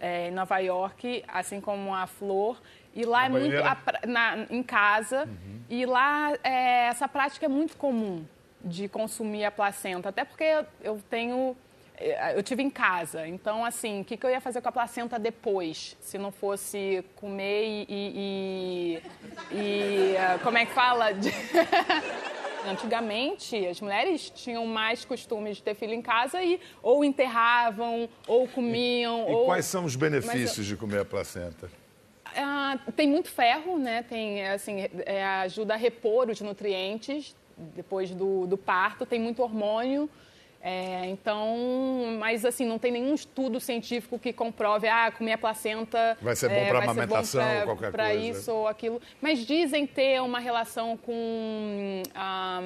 [0.00, 2.60] é, em Nova York, assim como a Flor.
[2.94, 3.44] E lá Na é muito.
[3.48, 3.68] banheira?
[3.70, 5.28] a pra- na- em casa.
[5.68, 8.24] E lá é, essa prática é muito comum
[8.64, 10.08] de consumir a placenta.
[10.10, 10.44] Até porque
[10.82, 11.56] eu, tenho.
[11.96, 14.72] eh, Eu tive em casa, então assim, o que, que eu ia fazer com a
[14.72, 19.02] placenta depois, se não fosse comer e, e-
[19.52, 19.56] e-
[20.12, 21.06] e, ah, como é que fala?
[22.66, 28.46] Antigamente, as mulheres tinham mais costume de ter filho em casa e ou enterravam, ou
[28.48, 29.44] comiam, E ou...
[29.46, 31.70] quais são os Mas benefícios de comer a placenta?
[32.36, 34.02] ah, tem muito ferro, né?
[34.02, 37.34] Tem, assim, é, ajuda a repor os nutrientes
[37.74, 39.04] depois do, do parto.
[39.04, 40.08] Tem muito hormônio.
[40.62, 41.56] É, então,
[42.18, 46.18] mas assim, não tem nenhum estudo científico que comprove, ah, comer a placenta...
[46.20, 48.26] Vai ser bom é, pra vai ser bom amamentação pra- ou qualquer pra coisa.
[48.26, 49.00] isso ou aquilo.
[49.22, 52.60] Mas dizem ter uma relação com ah,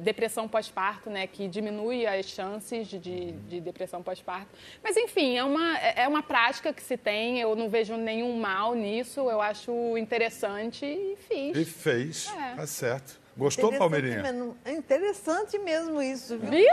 [0.00, 1.26] depressão pós-parto, né?
[1.26, 4.48] Que diminui as chances de, de, de depressão pós-parto.
[4.82, 7.40] Mas, enfim, é uma, é uma prática que se tem.
[7.40, 9.28] Eu não vejo nenhum mal nisso.
[9.28, 11.56] Eu acho interessante e fiz.
[11.56, 12.54] E fez, É.
[12.54, 13.18] tá certo.
[13.36, 14.22] Gostou, Palmeirinha?
[14.66, 16.50] É interessante mesmo isso, viu?
[16.50, 16.66] Viu?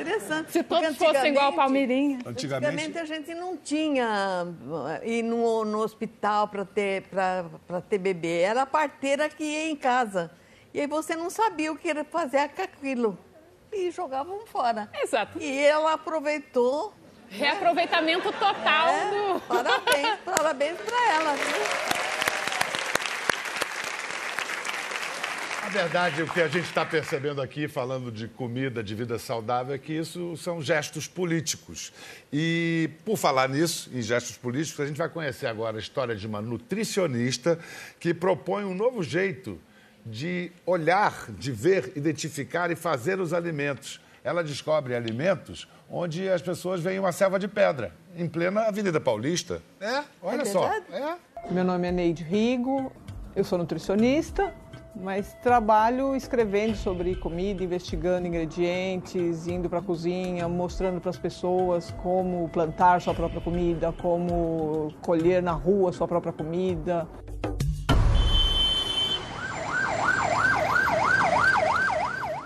[0.00, 0.52] Interessante.
[0.52, 2.18] Se todos fossem igual a Palmeirinha.
[2.26, 7.80] Antigamente, Antigamente a gente não tinha uh, ir no, no hospital para ter, pra, pra
[7.80, 8.40] ter bebê.
[8.40, 10.30] Era a parteira que ia em casa.
[10.72, 13.18] E aí você não sabia o que era fazer com aquilo.
[13.72, 14.88] E jogavam fora.
[14.94, 15.38] Exato.
[15.40, 16.92] E ela aproveitou.
[17.28, 19.40] Reaproveitamento total É, do...
[19.42, 21.32] parabéns, parabéns para ela.
[21.34, 22.09] Viu?
[25.70, 29.78] Verdade, o que a gente está percebendo aqui, falando de comida, de vida saudável, é
[29.78, 31.92] que isso são gestos políticos.
[32.32, 36.26] E, por falar nisso, em gestos políticos, a gente vai conhecer agora a história de
[36.26, 37.58] uma nutricionista
[38.00, 39.60] que propõe um novo jeito
[40.04, 44.00] de olhar, de ver, identificar e fazer os alimentos.
[44.24, 49.62] Ela descobre alimentos onde as pessoas veem uma selva de pedra, em plena Avenida Paulista.
[49.80, 50.68] É, olha É só.
[50.68, 51.16] É.
[51.50, 52.92] Meu nome é Neide Rigo,
[53.34, 54.52] eu sou nutricionista,
[54.94, 61.90] mas trabalho escrevendo sobre comida, investigando ingredientes, indo para a cozinha, mostrando para as pessoas
[62.02, 67.08] como plantar sua própria comida, como colher na rua sua própria comida.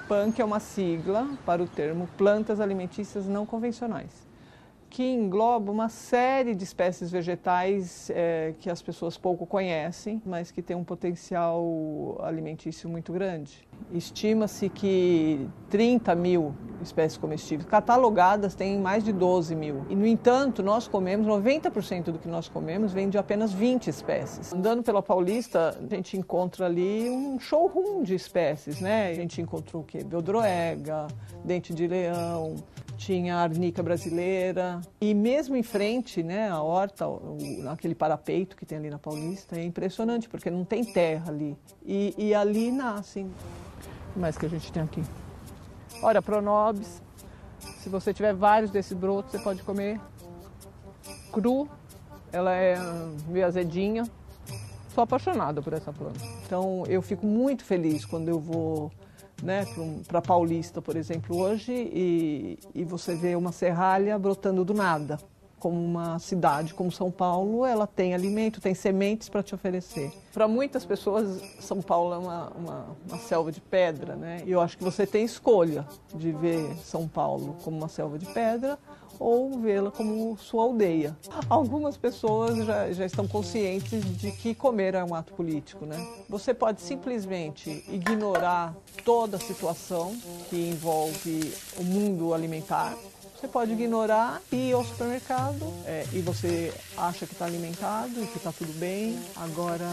[0.08, 4.23] PANC é uma sigla para o termo plantas alimentícias não convencionais,
[4.94, 10.62] que engloba uma série de espécies vegetais eh, que as pessoas pouco conhecem, mas que
[10.62, 13.66] têm um potencial alimentício muito grande.
[13.92, 19.84] Estima-se que 30 mil espécies comestíveis catalogadas têm mais de 12 mil.
[19.90, 24.52] E, no entanto, nós comemos, 90% do que nós comemos vem de apenas 20 espécies.
[24.52, 29.10] Andando pela Paulista, a gente encontra ali um showroom de espécies, né?
[29.10, 30.04] A gente encontrou o quê?
[30.04, 31.08] Beldroega,
[31.44, 32.54] dente de leão,
[32.96, 34.80] tinha a arnica brasileira.
[35.00, 39.56] E mesmo em frente, né, a horta, o, aquele parapeito que tem ali na Paulista,
[39.58, 41.56] é impressionante, porque não tem terra ali.
[41.84, 43.30] E, e ali nascem.
[44.14, 45.02] O mais que a gente tem aqui?
[46.02, 47.02] Olha, pronobis.
[47.78, 50.00] Se você tiver vários desses brotos, você pode comer
[51.32, 51.68] cru.
[52.32, 54.04] Ela é hum, meio azedinha.
[54.94, 56.20] Sou apaixonada por essa planta.
[56.46, 58.92] Então eu fico muito feliz quando eu vou
[59.42, 59.66] né,
[60.06, 65.18] para Paulista, por exemplo, hoje, e, e você vê uma serralha brotando do nada.
[65.58, 70.12] Como uma cidade como São Paulo, ela tem alimento, tem sementes para te oferecer.
[70.30, 74.42] Para muitas pessoas, São Paulo é uma, uma, uma selva de pedra, né?
[74.44, 78.26] E eu acho que você tem escolha de ver São Paulo como uma selva de
[78.26, 78.78] pedra
[79.18, 81.16] ou vê-la como sua aldeia.
[81.48, 85.96] Algumas pessoas já, já estão conscientes de que comer é um ato político, né?
[86.28, 88.74] Você pode simplesmente ignorar
[89.04, 90.16] toda a situação
[90.48, 92.96] que envolve o mundo alimentar.
[93.44, 98.26] Você pode ignorar e ir ao supermercado é, e você acha que está alimentado e
[98.26, 99.18] que está tudo bem.
[99.36, 99.86] Agora,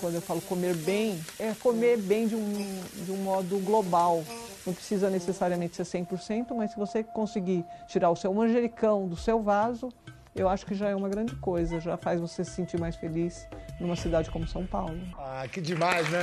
[0.00, 4.24] quando eu falo comer bem, é comer bem de um, de um modo global.
[4.66, 9.40] Não precisa necessariamente ser 100%, mas se você conseguir tirar o seu manjericão do seu
[9.40, 9.90] vaso,
[10.34, 13.46] eu acho que já é uma grande coisa, já faz você se sentir mais feliz
[13.80, 15.00] numa cidade como São Paulo.
[15.16, 16.20] Ah, que demais, né?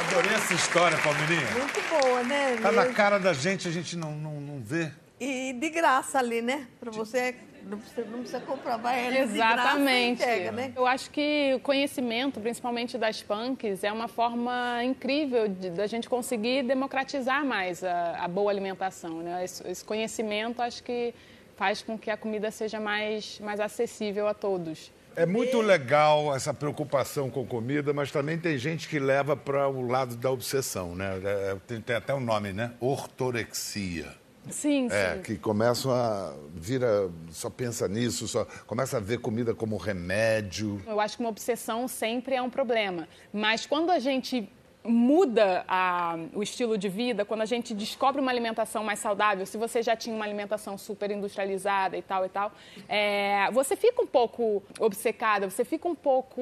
[0.00, 1.50] Adorei essa história, Palmeirinha.
[1.52, 2.56] Muito boa, né?
[2.60, 4.90] Tá na cara da gente, a gente não, não, não vê.
[5.20, 6.66] E de graça ali, né?
[6.80, 7.36] Pra você
[7.66, 10.22] não precisa, não precisa comprar, vai ali de graça e Exatamente.
[10.22, 10.72] entrega, né?
[10.76, 16.08] Eu acho que o conhecimento, principalmente das punks, é uma forma incrível de- da gente
[16.08, 19.20] conseguir democratizar mais a, a boa alimentação.
[19.22, 19.44] Né?
[19.44, 21.14] Esse, esse conhecimento acho que
[21.56, 24.90] faz com que a comida seja mais, mais acessível a todos.
[25.14, 29.86] É muito legal essa preocupação com comida, mas também tem gente que leva para o
[29.86, 31.20] lado da obsessão, né?
[31.22, 32.72] É, Tem, tem até um nome, né?
[32.80, 34.06] Ortorexia.
[34.50, 34.94] Sim, sim.
[34.94, 40.82] É, que começam a vira, só pensa nisso, só começa a ver comida como remédio.
[40.86, 43.08] Eu acho que uma obsessão sempre é um problema.
[43.32, 44.50] Mas quando a gente
[44.84, 49.56] muda a- o estilo de vida, quando a gente descobre uma alimentação mais saudável, se
[49.56, 52.52] você já tinha uma alimentação super industrializada e tal e tal,
[52.88, 56.40] é, você fica um pouco obcecada, você fica um pouco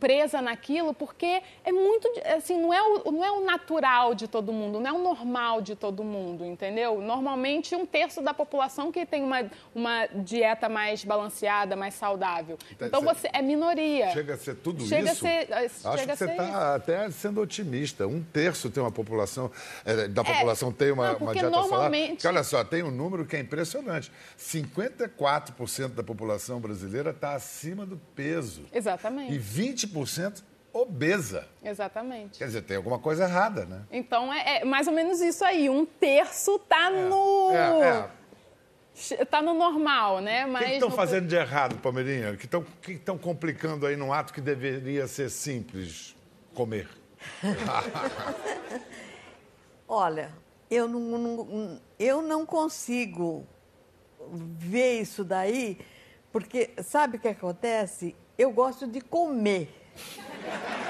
[0.00, 4.52] presa naquilo, porque é muito, assim, não é, o, não é o natural de todo
[4.52, 7.00] mundo, não é o normal de todo mundo, entendeu?
[7.00, 12.58] Normalmente um terço da população que tem uma, uma dieta mais balanceada, mais saudável.
[12.72, 14.10] Então, Então você- é minoria.
[14.10, 15.20] Chega a ser tudo Chega a isso?
[15.22, 18.06] ser- eh, Acho chega que a você ser está até sendo otimista.
[18.06, 19.50] Um terço tem uma população,
[19.84, 23.24] eh, da população tem uma, não, uma dieta normalmente- Porque, olha só, tem um número
[23.24, 24.10] que é impressionante.
[24.36, 28.62] 54% da população brasileira está acima do peso.
[28.72, 29.38] E Exatamente.
[29.38, 31.46] 20% obesa.
[31.62, 32.38] Exatamente.
[32.38, 33.82] Quer dizer, tem alguma coisa errada, né?
[33.92, 35.70] Então é, é mais ou menos isso aí.
[35.70, 37.50] Um terço tá no.
[37.52, 38.08] É,
[39.20, 39.24] é.
[39.24, 40.46] Tá no normal, né?
[40.46, 42.36] O Mas que estão no- fazendo de errado, Palmeirinha?
[42.36, 46.14] Que estão que estão complicando aí num ato que deveria ser simples,
[46.54, 46.88] comer?
[49.88, 50.32] Olha,
[50.70, 53.46] eu não, não- eu não consigo
[54.30, 55.78] ver isso daí,
[56.32, 58.16] porque sabe o que acontece?
[58.38, 59.68] Eu gosto de comer.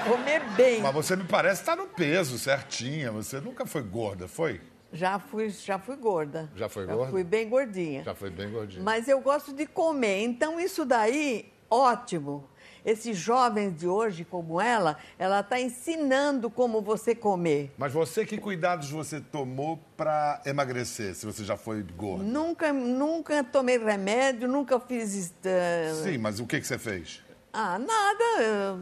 [0.07, 0.81] Comer bem.
[0.81, 3.11] Mas você me parece estar no peso, certinha.
[3.11, 4.61] Você nunca foi gorda, foi?
[4.91, 6.49] Já fui, já fui gorda.
[6.55, 7.11] Já foi Já gorda?
[7.11, 8.03] fui bem gordinha.
[8.03, 8.81] Já foi bem gordinha.
[8.83, 10.23] Mas eu gosto de comer.
[10.23, 12.47] Então, isso daí, ótimo.
[12.85, 17.73] Esses jovens de hoje, como ela, ela está ensinando como você comer.
[17.77, 22.23] Mas você, que cuidados você tomou para emagrecer, se você já foi gorda?
[22.23, 25.33] Nunca, nunca tomei remédio, nunca fiz.
[25.43, 27.23] eh, Sim, mas o que, que você fez?
[27.51, 28.77] Ah, nada.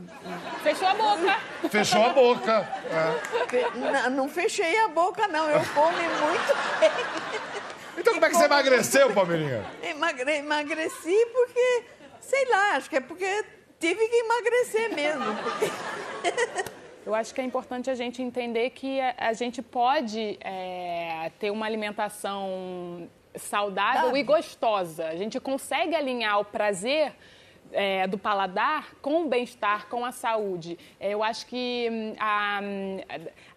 [0.63, 1.39] Fechou a boca.
[1.69, 2.51] Fechou a boca.
[2.91, 3.47] É.
[3.47, 5.47] Fe- Não, não fechei a boca, não.
[5.49, 6.91] Eu como muito bem.
[7.97, 9.63] Então como é que você emagreceu, Palmeirinha?
[9.83, 11.83] Emagre- emagreci porque,
[12.19, 13.45] sei lá, acho que é porque
[13.87, 15.25] tive que emagrecer mesmo.
[15.43, 16.73] porque-
[17.05, 21.51] Eu acho que é importante a gente entender que a, a gente pode é, ter
[21.51, 24.19] uma alimentação saudável Sabe?
[24.19, 25.07] e gostosa.
[25.07, 27.13] A gente consegue alinhar o prazer
[27.73, 30.79] é, do paladar com o bem-estar, com a saúde.
[30.97, 32.59] É, eu acho que hum, a,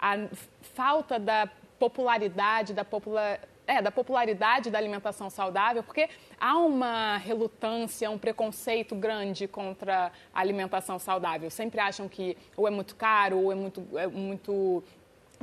[0.01, 0.29] a
[0.75, 6.09] falta da popularidade, da popula- é, da popularidade da alimentação saudável, porque
[6.41, 11.51] há uma relutância, um preconceito grande contra a alimentação saudável.
[11.51, 14.83] Sempre acham que ou é muito caro, ou é muito, é muito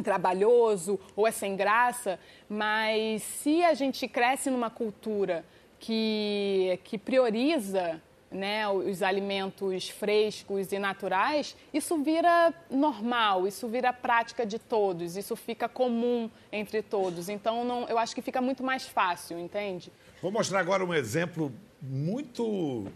[0.03, 5.45] trabalhoso, ou é sem graça, mas se a gente cresce numa cultura
[5.79, 8.01] que, que prioriza
[8.33, 15.35] né, os alimentos frescos e naturais, isso vira normal, isso vira prática de todos, isso
[15.35, 17.29] fica comum entre todos.
[17.29, 19.91] Então, não, eu acho que fica muito mais fácil, entende?
[20.21, 22.87] Vou mostrar agora um exemplo muito.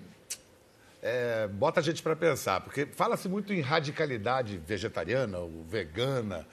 [1.01, 6.47] é, bota a gente para pensar, porque fala-se muito em radicalidade vegetariana ou vegana,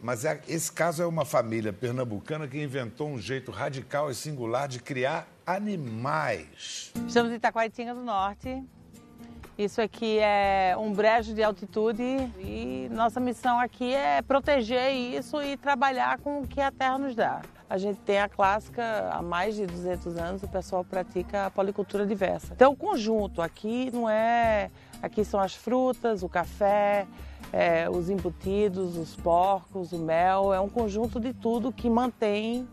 [0.00, 4.68] mas é- esse caso é uma família pernambucana que inventou um jeito radical e singular
[4.68, 6.92] de criar animais.
[7.06, 8.62] Estamos em Itacoaitinga do Norte.
[9.56, 12.02] Isso aqui é um brejo de altitude
[12.38, 17.16] e nossa missão aqui é proteger isso e trabalhar com o que a terra nos
[17.16, 17.42] dá.
[17.68, 22.06] A gente tem a clássica, há mais de 200 anos o pessoal pratica a policultura
[22.06, 22.54] diversa.
[22.54, 24.70] Então o conjunto aqui não é...
[25.02, 27.06] Aqui são as frutas, o café,
[27.52, 30.52] é, os embutidos, os porcos, o mel.
[30.52, 32.68] É um conjunto de tudo que mantém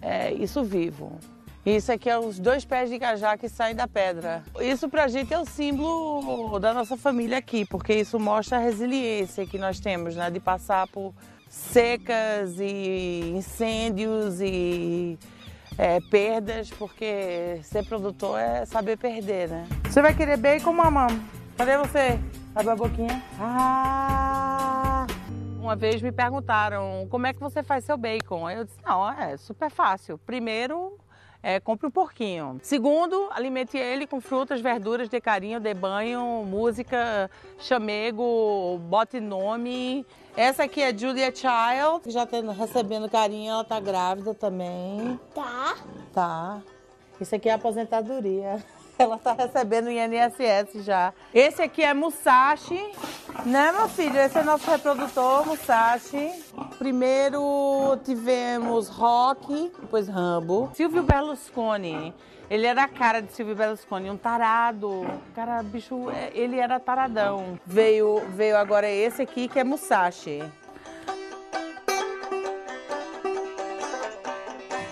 [0.00, 1.18] é, isso vivo.
[1.64, 4.44] Isso aqui é os dois pés de cajá que saem da pedra.
[4.60, 9.44] Isso pra gente é o símbolo da nossa família aqui, porque isso mostra a resiliência
[9.44, 10.30] que nós temos, né?
[10.30, 11.12] De passar por,
[11.48, 15.18] secas e incêndios e
[15.78, 19.66] é, perdas, porque ser produtor é saber perder, né?
[19.88, 21.35] Você vai querer bacon, mamãe?
[21.56, 22.20] Cadê você?
[22.54, 23.22] Abre a boquinha.
[23.40, 25.06] Ah!
[25.58, 28.46] Uma vez me perguntaram como é que você faz seu bacon.
[28.46, 30.18] Aí eu disse, não, é super fácil.
[30.18, 30.98] Primeiro,
[31.42, 32.58] é, compre um porquinho.
[32.62, 40.04] Segundo, alimente ele com frutas, verduras, dê carinho, dê banho, música, chamego, bote nome.
[40.36, 45.18] Essa aqui é Julia Child, que já está recebendo carinho, ela tá grávida também.
[45.34, 45.74] Tá.
[46.12, 46.62] Tá.
[47.18, 48.62] Isso aqui é aposentadoria.
[48.98, 51.12] Ela tá recebendo INSS já.
[51.32, 52.80] Esse aqui é Musashi,
[53.44, 54.18] né, meu filho?
[54.18, 56.32] Esse é nosso reprodutor, Musashi.
[56.78, 60.70] Primeiro tivemos Rock, depois Rambo.
[60.74, 62.14] Silvio Berlusconi.
[62.48, 65.04] Ele era a cara de Silvio Berlusconi, um tarado.
[65.34, 67.60] Cara, bicho, é, ele era taradão.
[67.66, 70.42] Veio, veio agora esse aqui, que é Musashi.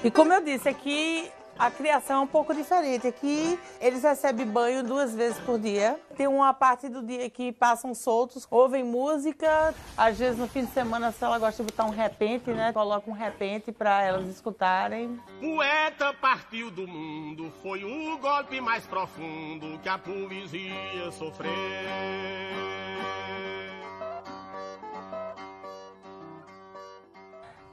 [0.03, 3.07] E como eu disse, aqui a criação é um pouco diferente.
[3.07, 5.99] Aqui eles recebem banho duas vezes por dia.
[6.17, 9.75] Tem uma parte do dia que passam soltos, ouvem música.
[9.97, 12.73] Às vezes no fim de semana, se ela gosta de botar um repente, né?
[12.73, 15.21] Coloca um repente para elas escutarem.
[15.41, 21.53] Poeta partiu do mundo, foi o golpe mais profundo que a poesia sofreu.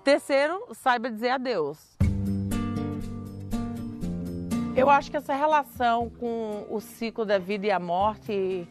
[0.03, 2.01] Terceiro, saiba dizer adeus.
[4.73, 8.65] Eu acho que essa relação com o ciclo da vida e a morte,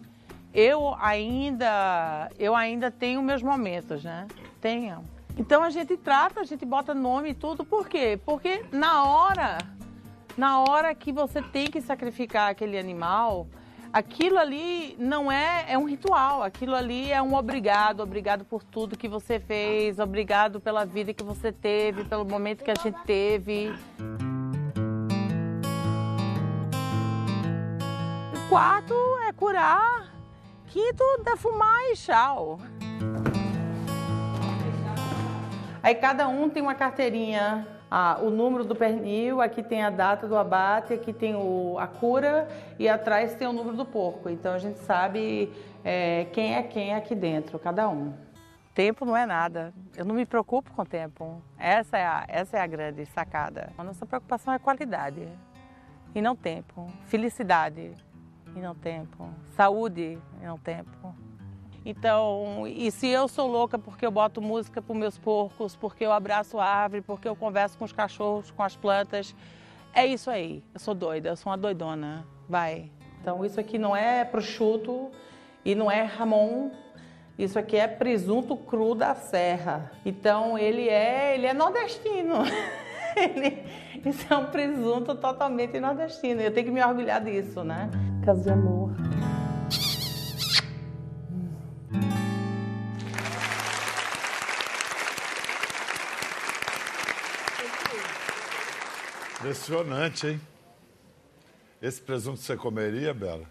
[0.55, 4.27] eu ainda, eu ainda tenho meus momentos, né?
[4.63, 5.05] Tenho.
[5.37, 8.19] Então a gente trata, a gente bota nome e tudo, por quê?
[8.25, 9.59] Porque na hora,
[10.39, 13.47] na hora que você tem que sacrificar aquele animal,
[13.93, 18.97] aquilo ali não é, é um ritual, aquilo ali é um obrigado, obrigado por tudo
[18.97, 23.71] que você fez, obrigado pela vida que você teve, pelo momento que a gente teve.
[28.51, 28.97] Quarto
[29.29, 30.13] é curar.
[30.67, 32.59] Quinto, defumar e tchau.
[35.81, 37.65] Aí cada um tem uma carteirinha.
[37.89, 41.87] Ah, o número do pernil, aqui tem a data do abate, aqui tem o, a
[41.87, 44.29] cura e atrás tem o número do porco.
[44.29, 45.53] Então a gente sabe
[45.85, 48.13] é, quem é quem aqui dentro, cada um.
[48.75, 49.73] Tempo não é nada.
[49.97, 51.41] Eu não me preocupo com o tempo.
[51.57, 53.71] Essa é a, essa é a grande sacada.
[53.79, 55.29] A nossa preocupação é qualidade
[56.13, 56.89] e não tempo.
[57.07, 58.10] Felicidade
[58.55, 59.29] e não tempo.
[59.51, 61.15] Saúde e não tempo.
[61.85, 66.13] Então, e se eu sou louca porque eu boto música para meus porcos, porque eu
[66.13, 69.35] abraço a árvore, porque eu converso com os cachorros, com as plantas,
[69.95, 70.63] é isso aí.
[70.75, 72.27] Eu sou doida, eu sou uma doidona.
[72.49, 72.91] Vai.
[73.21, 75.11] Então, isso aqui não é prosciutto
[75.65, 76.71] e não é ramon.
[77.39, 79.91] Isso aqui é presunto cru da serra.
[80.05, 82.37] Então, ele é, ele é nordestino.
[83.17, 83.65] ele,
[84.05, 86.43] isso é um presunto totalmente nordestino.
[86.43, 87.91] Eu tenho que me orgulhar disso, né?
[88.31, 88.91] Caso de amor.
[99.39, 100.41] Impressionante, hein?
[101.81, 103.45] Esse presunto você comeria, Bela?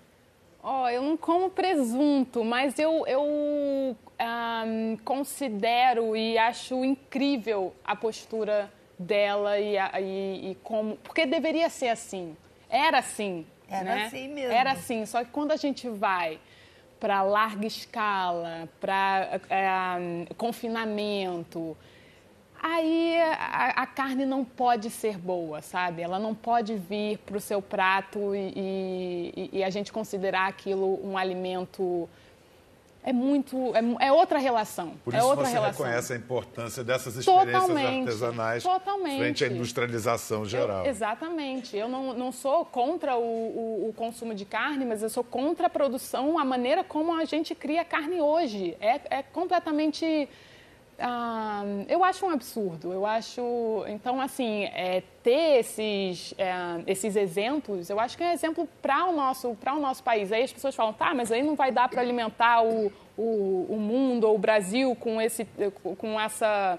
[0.62, 8.72] Ó, eu não como presunto, mas eu, eu ahm, considero e acho incrível a postura
[8.98, 10.98] dela e, a- e- e como.
[10.98, 12.36] Porque deveria ser assim.
[12.70, 13.48] Era assim.
[13.70, 14.06] Era né?
[14.06, 14.52] assim mesmo.
[14.54, 15.06] Era assim.
[15.06, 16.40] Só que quando a gente vai
[17.00, 19.40] para larga escala, para
[20.38, 21.78] confinamento,
[22.62, 26.02] aí a, a carne não pode ser boa, sabe?
[26.02, 31.00] Ela não pode vir para o seu prato e, e- e a gente considerar aquilo
[31.06, 32.10] um alimento.
[33.02, 33.72] É muito.
[34.00, 34.94] É, é outra relação.
[35.06, 35.86] Por é isso outra você relação.
[35.86, 39.18] reconhece a importância dessas experiências Totalmente, artesanais totalmente.
[39.20, 40.84] frente à industrialização geral.
[40.84, 41.78] Eu- exatamente.
[41.78, 45.68] Eu não, não sou contra o, o- o consumo de carne, mas eu sou contra
[45.68, 48.76] a produção, a maneira como a gente cria carne hoje.
[48.82, 50.28] É, é completamente.
[51.00, 52.92] Ah, eu acho um absurdo.
[52.92, 53.42] Eu acho.
[53.88, 56.54] Então, assim, é, ter esses, é,
[56.88, 60.32] esses exemplos, eu acho que é exemplo para o, nosso, o nosso país.
[60.32, 63.78] Aí as pessoas falam, tá, mas aí não vai dar para alimentar o, o, o
[63.80, 65.48] mundo ou o Brasil com, esse,
[65.98, 66.78] com essa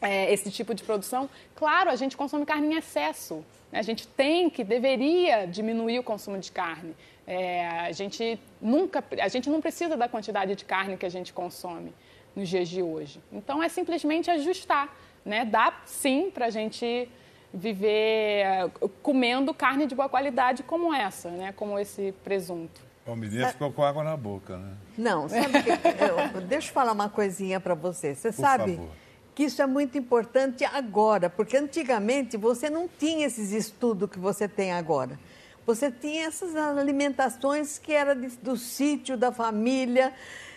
[0.00, 3.44] é, esse tipo de produção, claro, a gente consome carne em excesso.
[3.70, 3.78] né?
[3.78, 6.94] A gente tem que, deveria diminuir o consumo de carne.
[7.26, 11.32] É, a gente nunca, a gente não precisa da quantidade de carne que a gente
[11.32, 11.92] consome
[12.34, 13.20] nos dias de hoje.
[13.32, 15.44] Então é simplesmente ajustar, né?
[15.44, 17.08] Dá sim para a gente
[17.52, 18.70] viver é,
[19.02, 21.52] comendo carne de boa qualidade como essa, né?
[21.52, 22.80] Como esse presunto.
[23.06, 24.72] O menino ficou com água na boca, né?
[24.96, 25.70] Não, sabe o que?
[25.70, 28.14] eu- deixa eu falar uma coisinha para você.
[28.14, 28.90] Você Por sabe favor.
[29.34, 34.46] que isso é muito importante agora, porque antigamente você não tinha esses estudos que você
[34.46, 35.18] tem agora.
[35.66, 40.12] Você tinha essas alimentações que era de- do sítio, da família.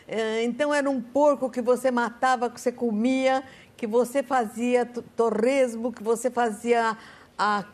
[0.07, 3.43] Eh, Então era um porco que você matava, que você comia,
[3.77, 6.97] que você fazia to- torresmo, que você fazia
[7.37, 7.65] a,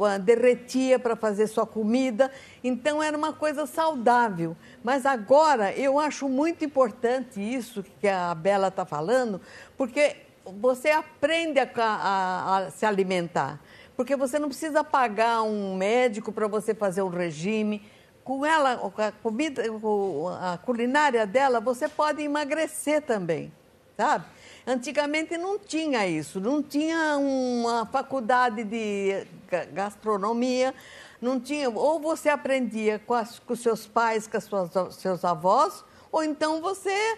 [0.00, 2.30] a- derretia para fazer sua comida.
[2.62, 4.56] Então era uma coisa saudável.
[4.84, 9.40] Mas agora eu acho muito importante isso que a Bela está falando,
[9.76, 10.16] porque
[10.60, 13.60] você aprende a, a- a se alimentar.
[13.96, 17.82] Porque você não precisa pagar um médico para você fazer um regime.
[18.26, 23.52] Com ela, com a comida, com a culinária dela, você pode emagrecer também,
[23.96, 24.24] sabe?
[24.66, 30.74] Antigamente não tinha isso, não tinha uma faculdade de ga- gastronomia,
[31.22, 31.70] não tinha.
[31.70, 37.16] Ou você aprendia com, as- com seus pais, com suas, seus avós, ou então você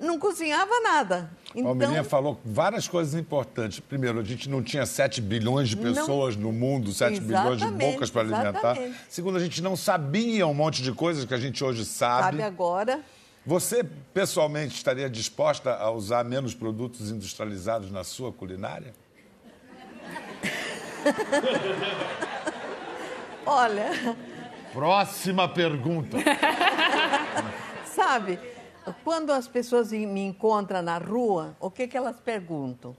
[0.00, 1.30] não cozinhava nada.
[1.52, 3.80] Palmeirinha Então, falou várias coisas importantes.
[3.80, 5.82] Primeiro, a gente não tinha 7 bilhões de Não.
[5.82, 8.48] pessoas no mundo, 7 bilhões de Exatamente, bocas para alimentar.
[8.72, 8.96] exatamente.
[9.08, 12.22] Segundo, a gente não sabia um monte de coisas que a gente hoje sabe.
[12.38, 13.00] sabe agora?
[13.44, 13.82] Você,
[14.14, 18.92] pessoalmente, estaria disposta a usar menos produtos industrializados na sua culinária?
[23.46, 24.16] Olha,
[24.72, 26.16] Próxima pergunta.
[27.84, 28.38] sabe,
[29.04, 32.96] quando as pessoas me encontram na rua, o que, que elas perguntam?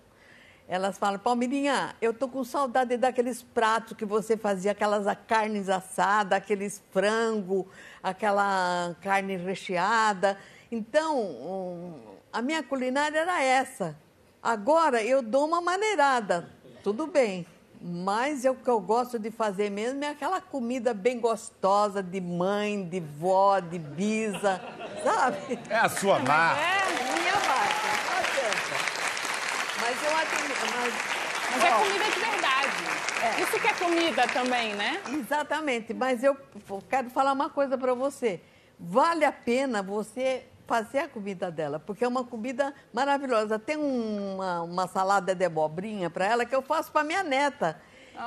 [0.68, 6.38] Elas falam, Palmeirinha, eu tô com saudade daqueles pratos que você fazia, aquelas carnes assadas,
[6.38, 7.68] aqueles frango,
[8.02, 10.38] aquela carne recheada.
[10.72, 12.00] Então,
[12.32, 13.98] a minha culinária era essa.
[14.42, 16.50] Agora eu dou uma maneirada,
[16.84, 17.46] tudo bem.
[17.84, 22.88] Mas o que eu gosto de fazer mesmo é aquela comida bem gostosa de mãe,
[22.88, 24.62] de vó, de bisa,
[25.04, 25.60] sabe?
[25.70, 26.62] É a sua marca.
[26.62, 28.76] É, minha marca, não adianta.
[29.82, 30.32] Mas eu acho.
[30.78, 30.94] Mas,
[31.52, 33.42] Mas é comida de verdade.
[33.42, 35.02] Isso que é comida também, né?
[35.10, 36.36] Exatamente, mas eu
[36.90, 38.42] quero falar uma coisa para você.
[38.80, 43.60] Vale a pena você fazer a comida dela, porque é uma comida maravilhosa.
[43.60, 47.80] Tem uma, uma salada de abobrinha para ela que eu faço para minha neta.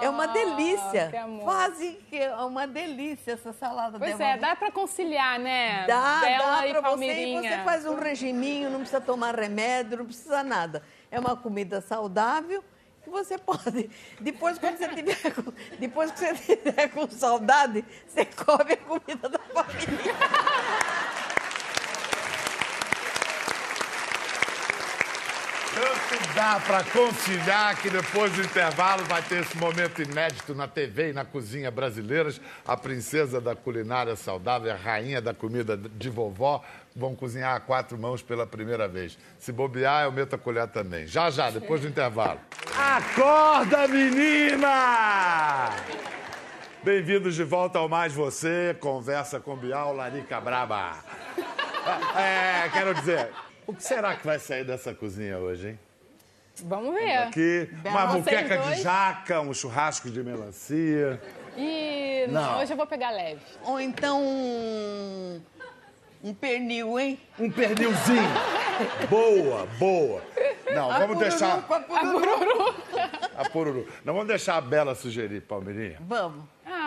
[0.02, 1.08] É uma Ah, delícia.
[1.10, 1.44] que amor.
[1.44, 4.36] Quase que é uma delícia essa salada Pois é, abobrinha.
[4.38, 5.86] dá pra conciliar, né?
[5.86, 7.04] Dá, Bela dá para você.
[7.26, 10.82] E você faz um regiminho, não precisa tomar remédio, não precisa nada.
[11.10, 12.62] É uma comida saudável
[13.02, 13.90] que você pode.
[14.20, 19.28] Depois, quando você tiver com, depois que você tiver com saudade, você come a comida
[19.28, 20.14] da família.
[25.74, 31.10] Tanto dá para conciliar que depois do intervalo vai ter esse momento inédito na TV
[31.10, 32.40] e na cozinha brasileiras.
[32.64, 36.62] A princesa da culinária saudável, a rainha da comida de vovó,
[36.94, 39.18] vão cozinhar a quatro mãos pela primeira vez.
[39.36, 41.08] Se bobear, eu meto a colher também.
[41.08, 42.38] Já, já, depois do intervalo.
[42.78, 45.70] Acorda, menina!
[46.84, 50.98] Bem-vindos de volta ao Mais Você, conversa com Bial Larica Braba.
[52.16, 53.30] É, quero dizer,
[53.66, 55.78] o que será que vai sair dessa cozinha hoje, hein?
[56.64, 57.16] Vamos ver.
[57.18, 61.20] Aqui, uma Vocês muqueca de jaca, um churrasco de melancia.
[61.56, 62.60] Ih, não, Não.
[62.60, 63.40] hoje eu vou pegar leve.
[63.64, 65.40] Ou então um,
[66.22, 67.18] um pernil, hein?
[67.38, 68.22] Um pernilzinho.
[69.10, 70.22] boa, boa.
[70.72, 72.74] Não, A vamos deixar a pururu.
[73.36, 73.88] a pururu.
[74.04, 75.98] Não vamos deixar a Bela sugerir, Palmeirinha.
[76.00, 76.44] Vamos.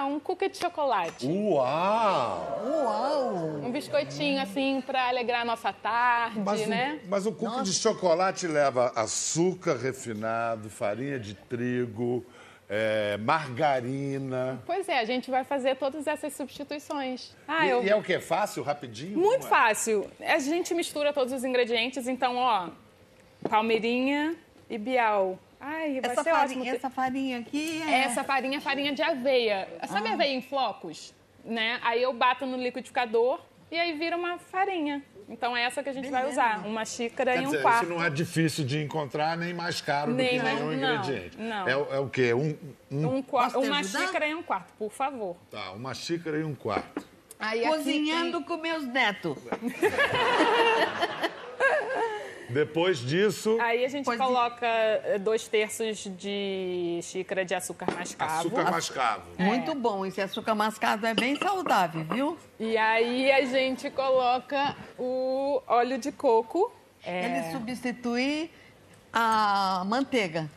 [0.08, 1.28] Um cookie de chocolate.
[1.28, 2.62] Uau!
[2.66, 3.36] Uau!
[3.64, 6.99] Um biscoitinho, assim, pra alegrar a nossa tarde, Mas, o- né?
[7.08, 12.26] mas o cookie de chocolate leva açúcar refinado, farinha de trigo,
[12.70, 14.62] é, margarina.
[14.66, 17.32] Pois é, a gente vai fazer todas essas substituições.
[17.47, 17.84] Ah, e, eu...
[17.84, 18.20] e é o que?
[18.20, 19.18] Fácil, rapidinho?
[19.18, 19.49] Muito é?
[19.49, 20.10] fácil.
[20.20, 22.70] A gente mistura todos os ingredientes, então, ó,
[23.49, 24.36] palmeirinha
[24.70, 25.38] e bial.
[25.60, 26.76] Ai, vai Essa ser farinha, ótimo.
[26.76, 27.93] essa farinha aqui é...
[28.03, 29.68] Essa farinha é farinha de aveia.
[29.88, 30.14] Sabe Ah.
[30.14, 31.14] aveia em flocos?
[31.43, 31.80] Né?
[31.84, 33.39] Aí eu bato no liquidificador
[33.72, 35.01] e aí vira uma farinha.
[35.30, 36.41] Então é essa que a gente vai Beleza.
[36.41, 36.66] usar.
[36.66, 37.84] Uma xícara Quer e um dizer, quarto.
[37.84, 40.95] isso não é difícil de encontrar, nem mais caro Nem do que mais- nenhum não,
[40.95, 41.38] ingrediente.
[41.38, 41.68] não.
[41.68, 42.34] É, o- é o quê?
[42.34, 42.58] Um,
[42.89, 44.05] um- Um qua- Posso te uma ajudar?
[44.08, 45.36] xícara e um quarto, por favor.
[45.51, 47.05] Tá, uma xícara e um quarto.
[47.39, 49.38] Aí aqui Cozinhando com meus netos.
[52.49, 58.31] Depois disso, Aí a gente Pode- coloca eh, dois terços de xícara de açúcar mascavo.
[58.39, 59.23] açúcar mascavo.
[59.37, 60.05] Muito bom.
[60.05, 62.37] Esse açúcar mascavo é bem saudável, viu?
[62.59, 66.71] E aí a gente coloca o óleo de coco.
[67.03, 68.49] É, Ele substitui
[69.11, 70.49] a manteiga.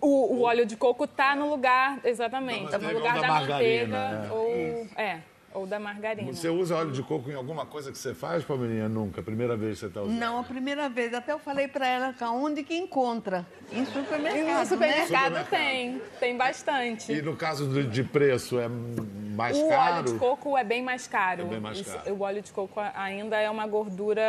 [0.00, 3.28] o, o óleo de coco tá no lugar, exatamente, Da no manteiga lugar da, da
[3.28, 4.30] manteiga margarina, né?
[4.32, 5.18] ou é,
[5.58, 6.32] ou da margarina.
[6.32, 8.88] Você usa óleo de coco em alguma coisa que você faz, Palmeirinha?
[8.88, 9.22] Nunca.
[9.22, 10.16] Primeira vez que você está usando.
[10.18, 11.12] Não, a primeira vez.
[11.12, 13.46] Até eu falei pra ela onde que encontra.
[13.72, 15.46] Em supermercado, No supermercado né?
[15.50, 17.12] tem, tem bastante.
[17.12, 19.96] E no caso de preço, é mais o caro?
[19.98, 21.42] óleo de coco é bem mais caro.
[21.42, 22.14] É bem mais Isso- caro.
[22.14, 24.22] o óleo de coco ainda é uma gordura,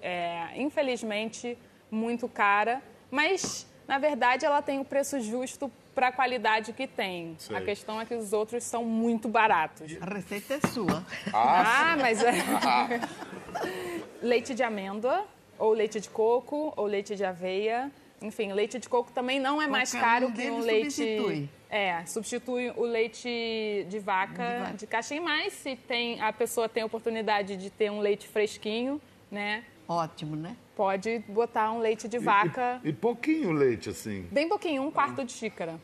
[0.00, 1.58] é, infelizmente,
[1.90, 7.34] muito cara, mas na verdade ela tem o preço justo para a qualidade que tem.
[7.38, 7.56] Sei.
[7.56, 9.96] A questão é que os outros são muito baratos.
[9.98, 11.02] A receita é sua.
[11.32, 12.32] Ah, mas é.
[14.20, 15.24] leite de amêndoa,
[15.58, 17.90] ou leite de coco, ou leite de aveia.
[18.20, 20.90] Enfim, leite de coco também não é mais Qualquer caro um que um leite.
[20.92, 21.48] substitui.
[21.70, 26.86] É, substitui o leite de vaca de, caixinha, mas se tem, a pessoa tem a
[26.86, 29.64] oportunidade de ter um leite fresquinho, né?
[29.88, 30.56] Ótimo, né?
[30.76, 34.26] Pode botar um leite de vaca, E, e pouquinho leite, assim.
[34.30, 35.80] bem pouquinho, um quarto de xícara.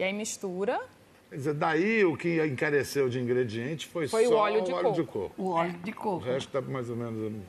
[0.00, 0.80] E aí mistura.
[1.28, 4.74] Quer dizer, daí o que encareceu de ingrediente foi, Foi o só óleo de o
[4.74, 4.96] óleo coco.
[5.02, 5.34] de coco.
[5.36, 6.24] O óleo de O coco.
[6.24, 7.42] resto tá mais ou menos...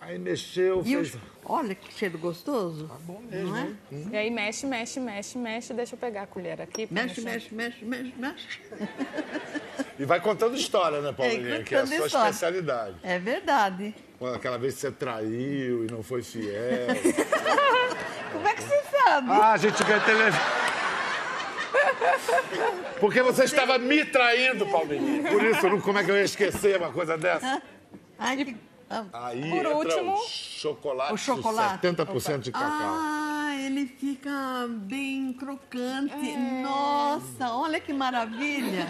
[0.00, 1.14] Aí mexeu, E fez...
[1.14, 2.88] o- Olha que cheiro gostoso.
[2.88, 3.60] Tá bom mesmo, Não é?
[3.92, 4.08] hein?
[4.12, 5.74] E aí mexe, mexe, mexe, mexe.
[5.74, 6.88] Deixa eu pegar a colher aqui.
[6.90, 8.48] Mexe, mexe, mexe, mexe, mexe.
[10.00, 11.56] E vai contando história, né, Paulinha?
[11.56, 12.30] É, que é a sua história.
[12.30, 12.96] especialidade.
[13.02, 13.94] É verdade.
[14.34, 16.86] Aquela vez que você traiu e não foi fiel.
[18.32, 19.30] Como é que você sabe?
[19.30, 20.40] ah, a gente ganha televisão.
[22.98, 25.30] Porque você estava me traindo, Palmeirinha.
[25.30, 27.62] Por isso, não, como é que eu ia esquecer uma coisa dessa?
[28.18, 28.56] Ai, que...
[29.12, 31.86] Aí Por entra último, o chocolate, o chocolate.
[31.86, 32.68] 70% de cacau.
[32.68, 36.12] Ah, ele fica bem crocante.
[36.12, 36.62] É.
[36.62, 38.84] Nossa, olha que maravilha.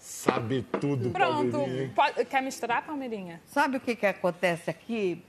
[0.00, 1.60] Sabe tudo, Pronto.
[1.94, 3.40] Pode- quer misturar, Palmeirinha?
[3.46, 5.22] Sabe o que, que acontece aqui?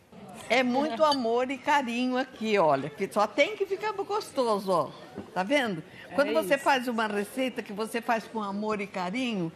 [0.50, 2.90] É muito amor e carinho aqui, olha.
[2.90, 4.90] Que só tem que ficar gostoso, ó.
[5.34, 5.84] Tá vendo?
[6.16, 6.64] Quando É você isso.
[6.64, 9.52] faz uma receita que você faz com amor e carinho,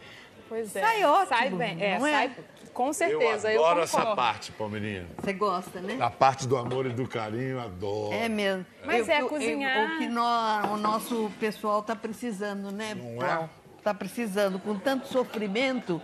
[0.46, 0.80] Pois é.
[0.82, 1.82] Sai ótimo, Sai bem.
[1.82, 2.10] É, não é?
[2.12, 2.36] sai
[2.74, 3.50] com certeza.
[3.50, 4.06] Eu adoro concordo.
[4.08, 5.06] essa parte, Palmeirinha.
[5.16, 5.96] você gosta, né?
[6.00, 8.12] A parte do amor e do carinho, eu adoro.
[8.12, 8.64] É mesmo.
[8.84, 9.94] Mas é eu- cozinhar.
[9.94, 12.94] o que nó- o nosso pessoal está precisando, né?
[12.94, 13.48] Não é?
[13.78, 16.00] Está precisando, com tanto sofrimento.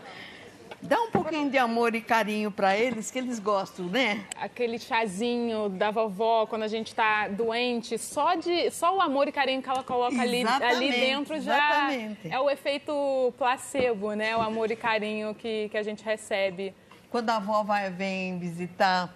[0.82, 4.24] Dá um pouquinho de amor e carinho para eles, que eles gostam, né?
[4.36, 9.32] Aquele chazinho da vovó quando a gente tá doente, só, de, só o amor e
[9.32, 12.32] carinho que ela coloca ali, ali dentro já exatamente.
[12.32, 14.34] é o efeito placebo, né?
[14.34, 16.74] O amor e carinho que, que a gente recebe.
[17.10, 19.14] Quando a avó vai, vem visitar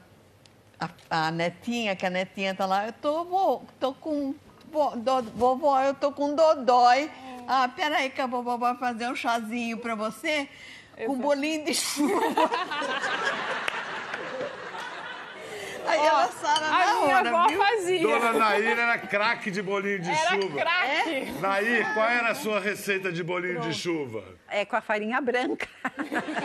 [0.79, 4.35] a, a netinha, que a netinha tá lá, eu tô, vô, tô com.
[4.97, 7.11] dó- vovó, eu tô com dodói.
[7.49, 10.49] Ah, peraí que a vovó vai fazer um chazinho para você
[11.07, 12.51] com bolinho de chuva.
[15.87, 17.59] Aí Ó, ela sara a na minha hora, avó viu?
[17.59, 18.01] fazia.
[18.01, 20.59] Dona Nair era craque de bolinho de Era chuva.
[20.61, 21.31] craque.
[21.43, 24.25] Nair, qual era a sua receita de bolinho de chuva?
[24.49, 25.69] É com a farinha branca.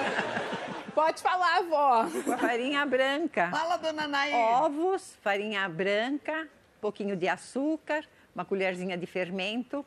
[0.93, 2.05] Pode falar, avó.
[2.25, 3.49] Com a farinha branca.
[3.49, 4.35] Fala, dona Nair.
[4.35, 6.41] Ovos, farinha branca,
[6.77, 8.03] um pouquinho de açúcar,
[8.35, 9.85] uma colherzinha de fermento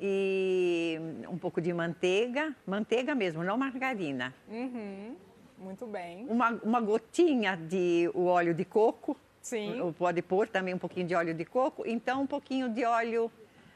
[0.00, 2.54] e um pouco de manteiga.
[2.66, 4.34] Manteiga mesmo, não margarina.
[4.48, 5.16] Uhum.
[5.58, 6.26] Muito bem.
[6.28, 9.16] Uma, uma gotinha de o óleo de coco.
[9.40, 9.94] Sim.
[9.98, 11.82] Pode pôr também um pouquinho de óleo de coco.
[11.86, 13.30] Então, um pouquinho de óleo,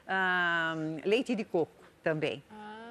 [0.07, 2.43] ah, leite de coco também.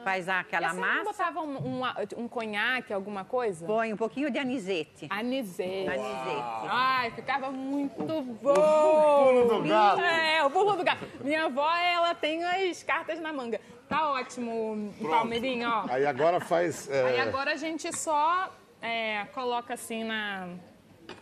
[0.03, 1.03] Faz aquela E você não massa.
[1.03, 1.81] botava um, um,
[2.17, 3.65] um conhaque, alguma coisa?
[3.65, 5.07] Põe um pouquinho de anisete.
[5.09, 5.87] Anisete.
[5.89, 6.67] Anisete.
[6.69, 8.03] Ai, ficava muito
[8.41, 8.53] bom.
[8.53, 10.01] pulo do gato.
[10.01, 11.05] É, o pulo do gato.
[11.23, 13.59] Minha avó, ela tem as cartas na manga.
[13.87, 15.85] Tá ótimo, Palmeirinho, ó.
[15.89, 16.89] Aí agora faz.
[16.89, 18.49] é, Aí agora a gente só
[18.81, 20.47] é, coloca assim na...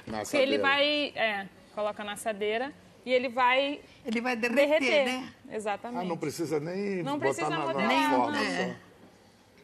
[0.05, 0.61] na Que ele assadeira.
[0.61, 1.13] vai...
[1.15, 2.71] É, coloca na assadeira
[3.05, 3.79] e ele vai...
[4.05, 5.05] Ele vai derreter, derreter.
[5.05, 5.33] né?
[5.51, 6.01] Exatamente.
[6.01, 8.31] Ah, não precisa nem Não botar precisa na, na modelar, forma.
[8.31, 8.45] não.
[8.67, 8.75] só.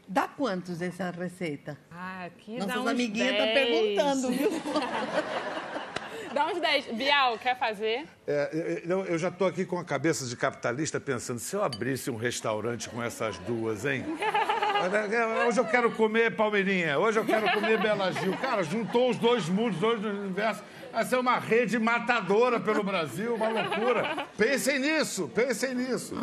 [0.08, 1.78] Dá quantos essa receita?
[1.92, 3.68] Ah, aqui dá Nossas uns amiguinhas estão 10.
[3.70, 4.50] perguntando, viu?
[6.36, 6.88] Dá uns 10.
[6.88, 8.06] Bial, quer fazer?
[8.28, 12.12] É, eu, eu já estou aqui com a cabeça de capitalista pensando, se eu abrisse
[12.12, 14.04] um restaurante com essas duas, hein?
[15.48, 18.36] Hoje eu quero comer Palmeirinha, hoje eu quero comer Bela Gil.
[18.38, 20.62] Cara, juntou os dois mundos, os dois universos.
[20.92, 24.28] Vai ser uma rede matadora pelo Brasil, uma loucura.
[24.38, 26.16] Pensem nisso, pensem nisso.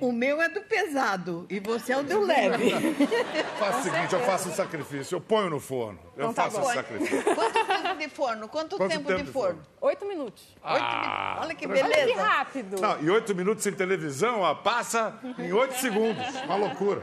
[0.00, 2.70] O meu é do pesado e você é o do leve.
[3.58, 5.98] Faço o seguinte, eu faço um sacrifício, eu ponho no forno.
[6.16, 6.64] Eu Então tá faço bom.
[6.66, 7.22] esse sacrifício.
[7.34, 8.48] Quanto tempo de forno?
[8.48, 9.62] Quanto, Quanto tempo, tempo de forno?
[9.80, 10.42] Oito minutos.
[10.62, 12.06] Ah, Olha que beleza.
[12.06, 12.80] Que rápido.
[12.80, 16.24] Não, e oito minutos em televisão, ó, passa em oito segundos.
[16.44, 17.02] Uma loucura.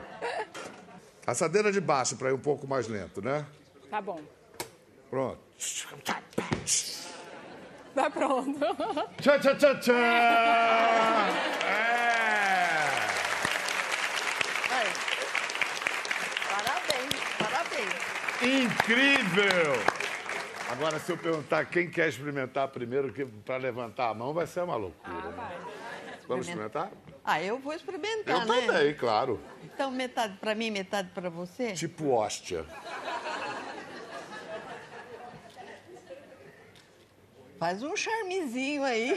[1.25, 3.45] Assadeira de baixo para ir um pouco mais lento, né?
[3.89, 4.19] Tá bom.
[5.09, 5.39] Pronto.
[7.93, 8.57] Tá pronto.
[9.19, 9.93] Tchã, tchã, tchã, tchã!
[9.93, 11.91] É!
[17.39, 17.93] Parabéns.
[18.41, 19.73] Incrível!
[20.69, 23.13] Agora, se eu perguntar quem quer experimentar primeiro,
[23.45, 25.29] para levantar a mão vai ser uma loucura.
[25.29, 25.51] né?
[26.27, 26.91] Vamos experimentar?
[27.25, 28.61] Ah, eu vou experimentar, Eu né?
[28.61, 29.39] também, claro.
[29.63, 31.73] Então, metade pra mim, metade pra você?
[31.73, 32.65] Tipo hóstia.
[37.59, 39.15] Faz um charmezinho aí.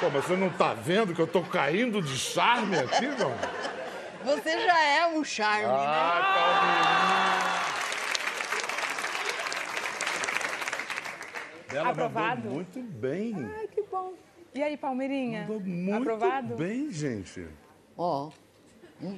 [0.00, 3.34] Pô, mas você não tá vendo que eu tô caindo de charme aqui, não?
[4.24, 5.72] Você já é um charme, né?
[5.72, 7.64] Ah,
[11.70, 12.36] Bela Aprovado?
[12.42, 13.34] mandou muito bem.
[13.58, 14.12] Ai, que bom.
[14.54, 15.40] E aí, Palmeirinha?
[15.42, 16.54] Mandou muito Aprovado?
[16.56, 17.46] bem, gente.
[17.96, 18.30] Ó.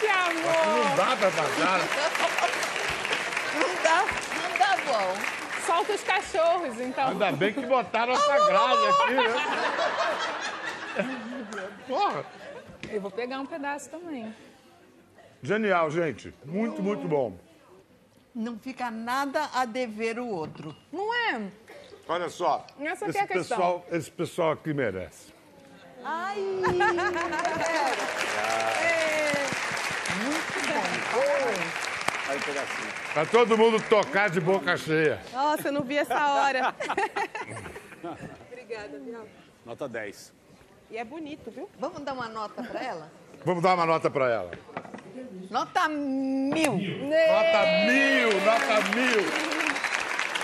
[0.00, 0.66] Que amor!
[0.66, 1.80] Não dá pra pagar.
[3.54, 4.04] Não dá,
[4.40, 5.14] não dá bom.
[5.66, 7.08] Solta os cachorros, então.
[7.08, 9.24] Ainda bem que botaram essa grade aqui, né?
[11.86, 12.24] Porra.
[12.88, 14.34] Eu vou pegar um pedaço também.
[15.42, 16.34] Genial, gente.
[16.44, 17.38] Muito, muito bom.
[18.34, 20.74] Não fica nada a dever o outro.
[20.92, 21.50] Não é?
[22.08, 22.66] Olha só.
[22.80, 25.32] Essa aqui esse é pessoal, esse pessoal aqui merece.
[26.04, 26.38] Ai!
[32.28, 32.92] Aí um pedacinho.
[33.12, 35.20] Pra todo mundo tocar de boca cheia.
[35.32, 36.74] Nossa, eu não vi essa hora.
[38.52, 39.26] Obrigada, Bial.
[39.66, 40.39] Nota 10.
[40.90, 41.68] E é bonito, viu?
[41.78, 43.12] Vamos dar uma nota pra ela?
[43.44, 44.50] Vamos dar uma nota pra ela.
[45.48, 46.72] Nota mil.
[46.72, 49.60] Nota mil, nota mil.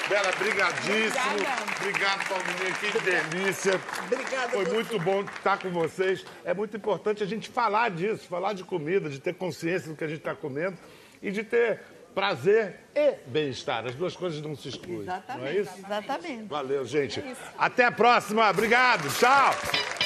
[0.09, 1.27] Bela, brigadíssimo.
[1.33, 1.65] Obrigada.
[1.81, 2.75] Obrigado, Palmeirinha.
[2.93, 3.81] Que delícia.
[4.05, 4.49] Obrigada.
[4.51, 6.25] Foi muito bom estar com vocês.
[6.45, 10.05] É muito importante a gente falar disso, falar de comida, de ter consciência do que
[10.05, 10.79] a gente está comendo
[11.21, 11.81] e de ter
[12.15, 13.85] prazer e bem-estar.
[13.85, 15.07] As duas coisas não se excluem.
[15.07, 15.61] Não é Exatamente.
[15.61, 15.73] isso?
[15.85, 16.45] Exatamente.
[16.45, 17.19] Valeu, gente.
[17.21, 17.35] É.
[17.59, 18.49] Até a próxima.
[18.49, 19.13] Obrigado.
[19.19, 20.06] Tchau.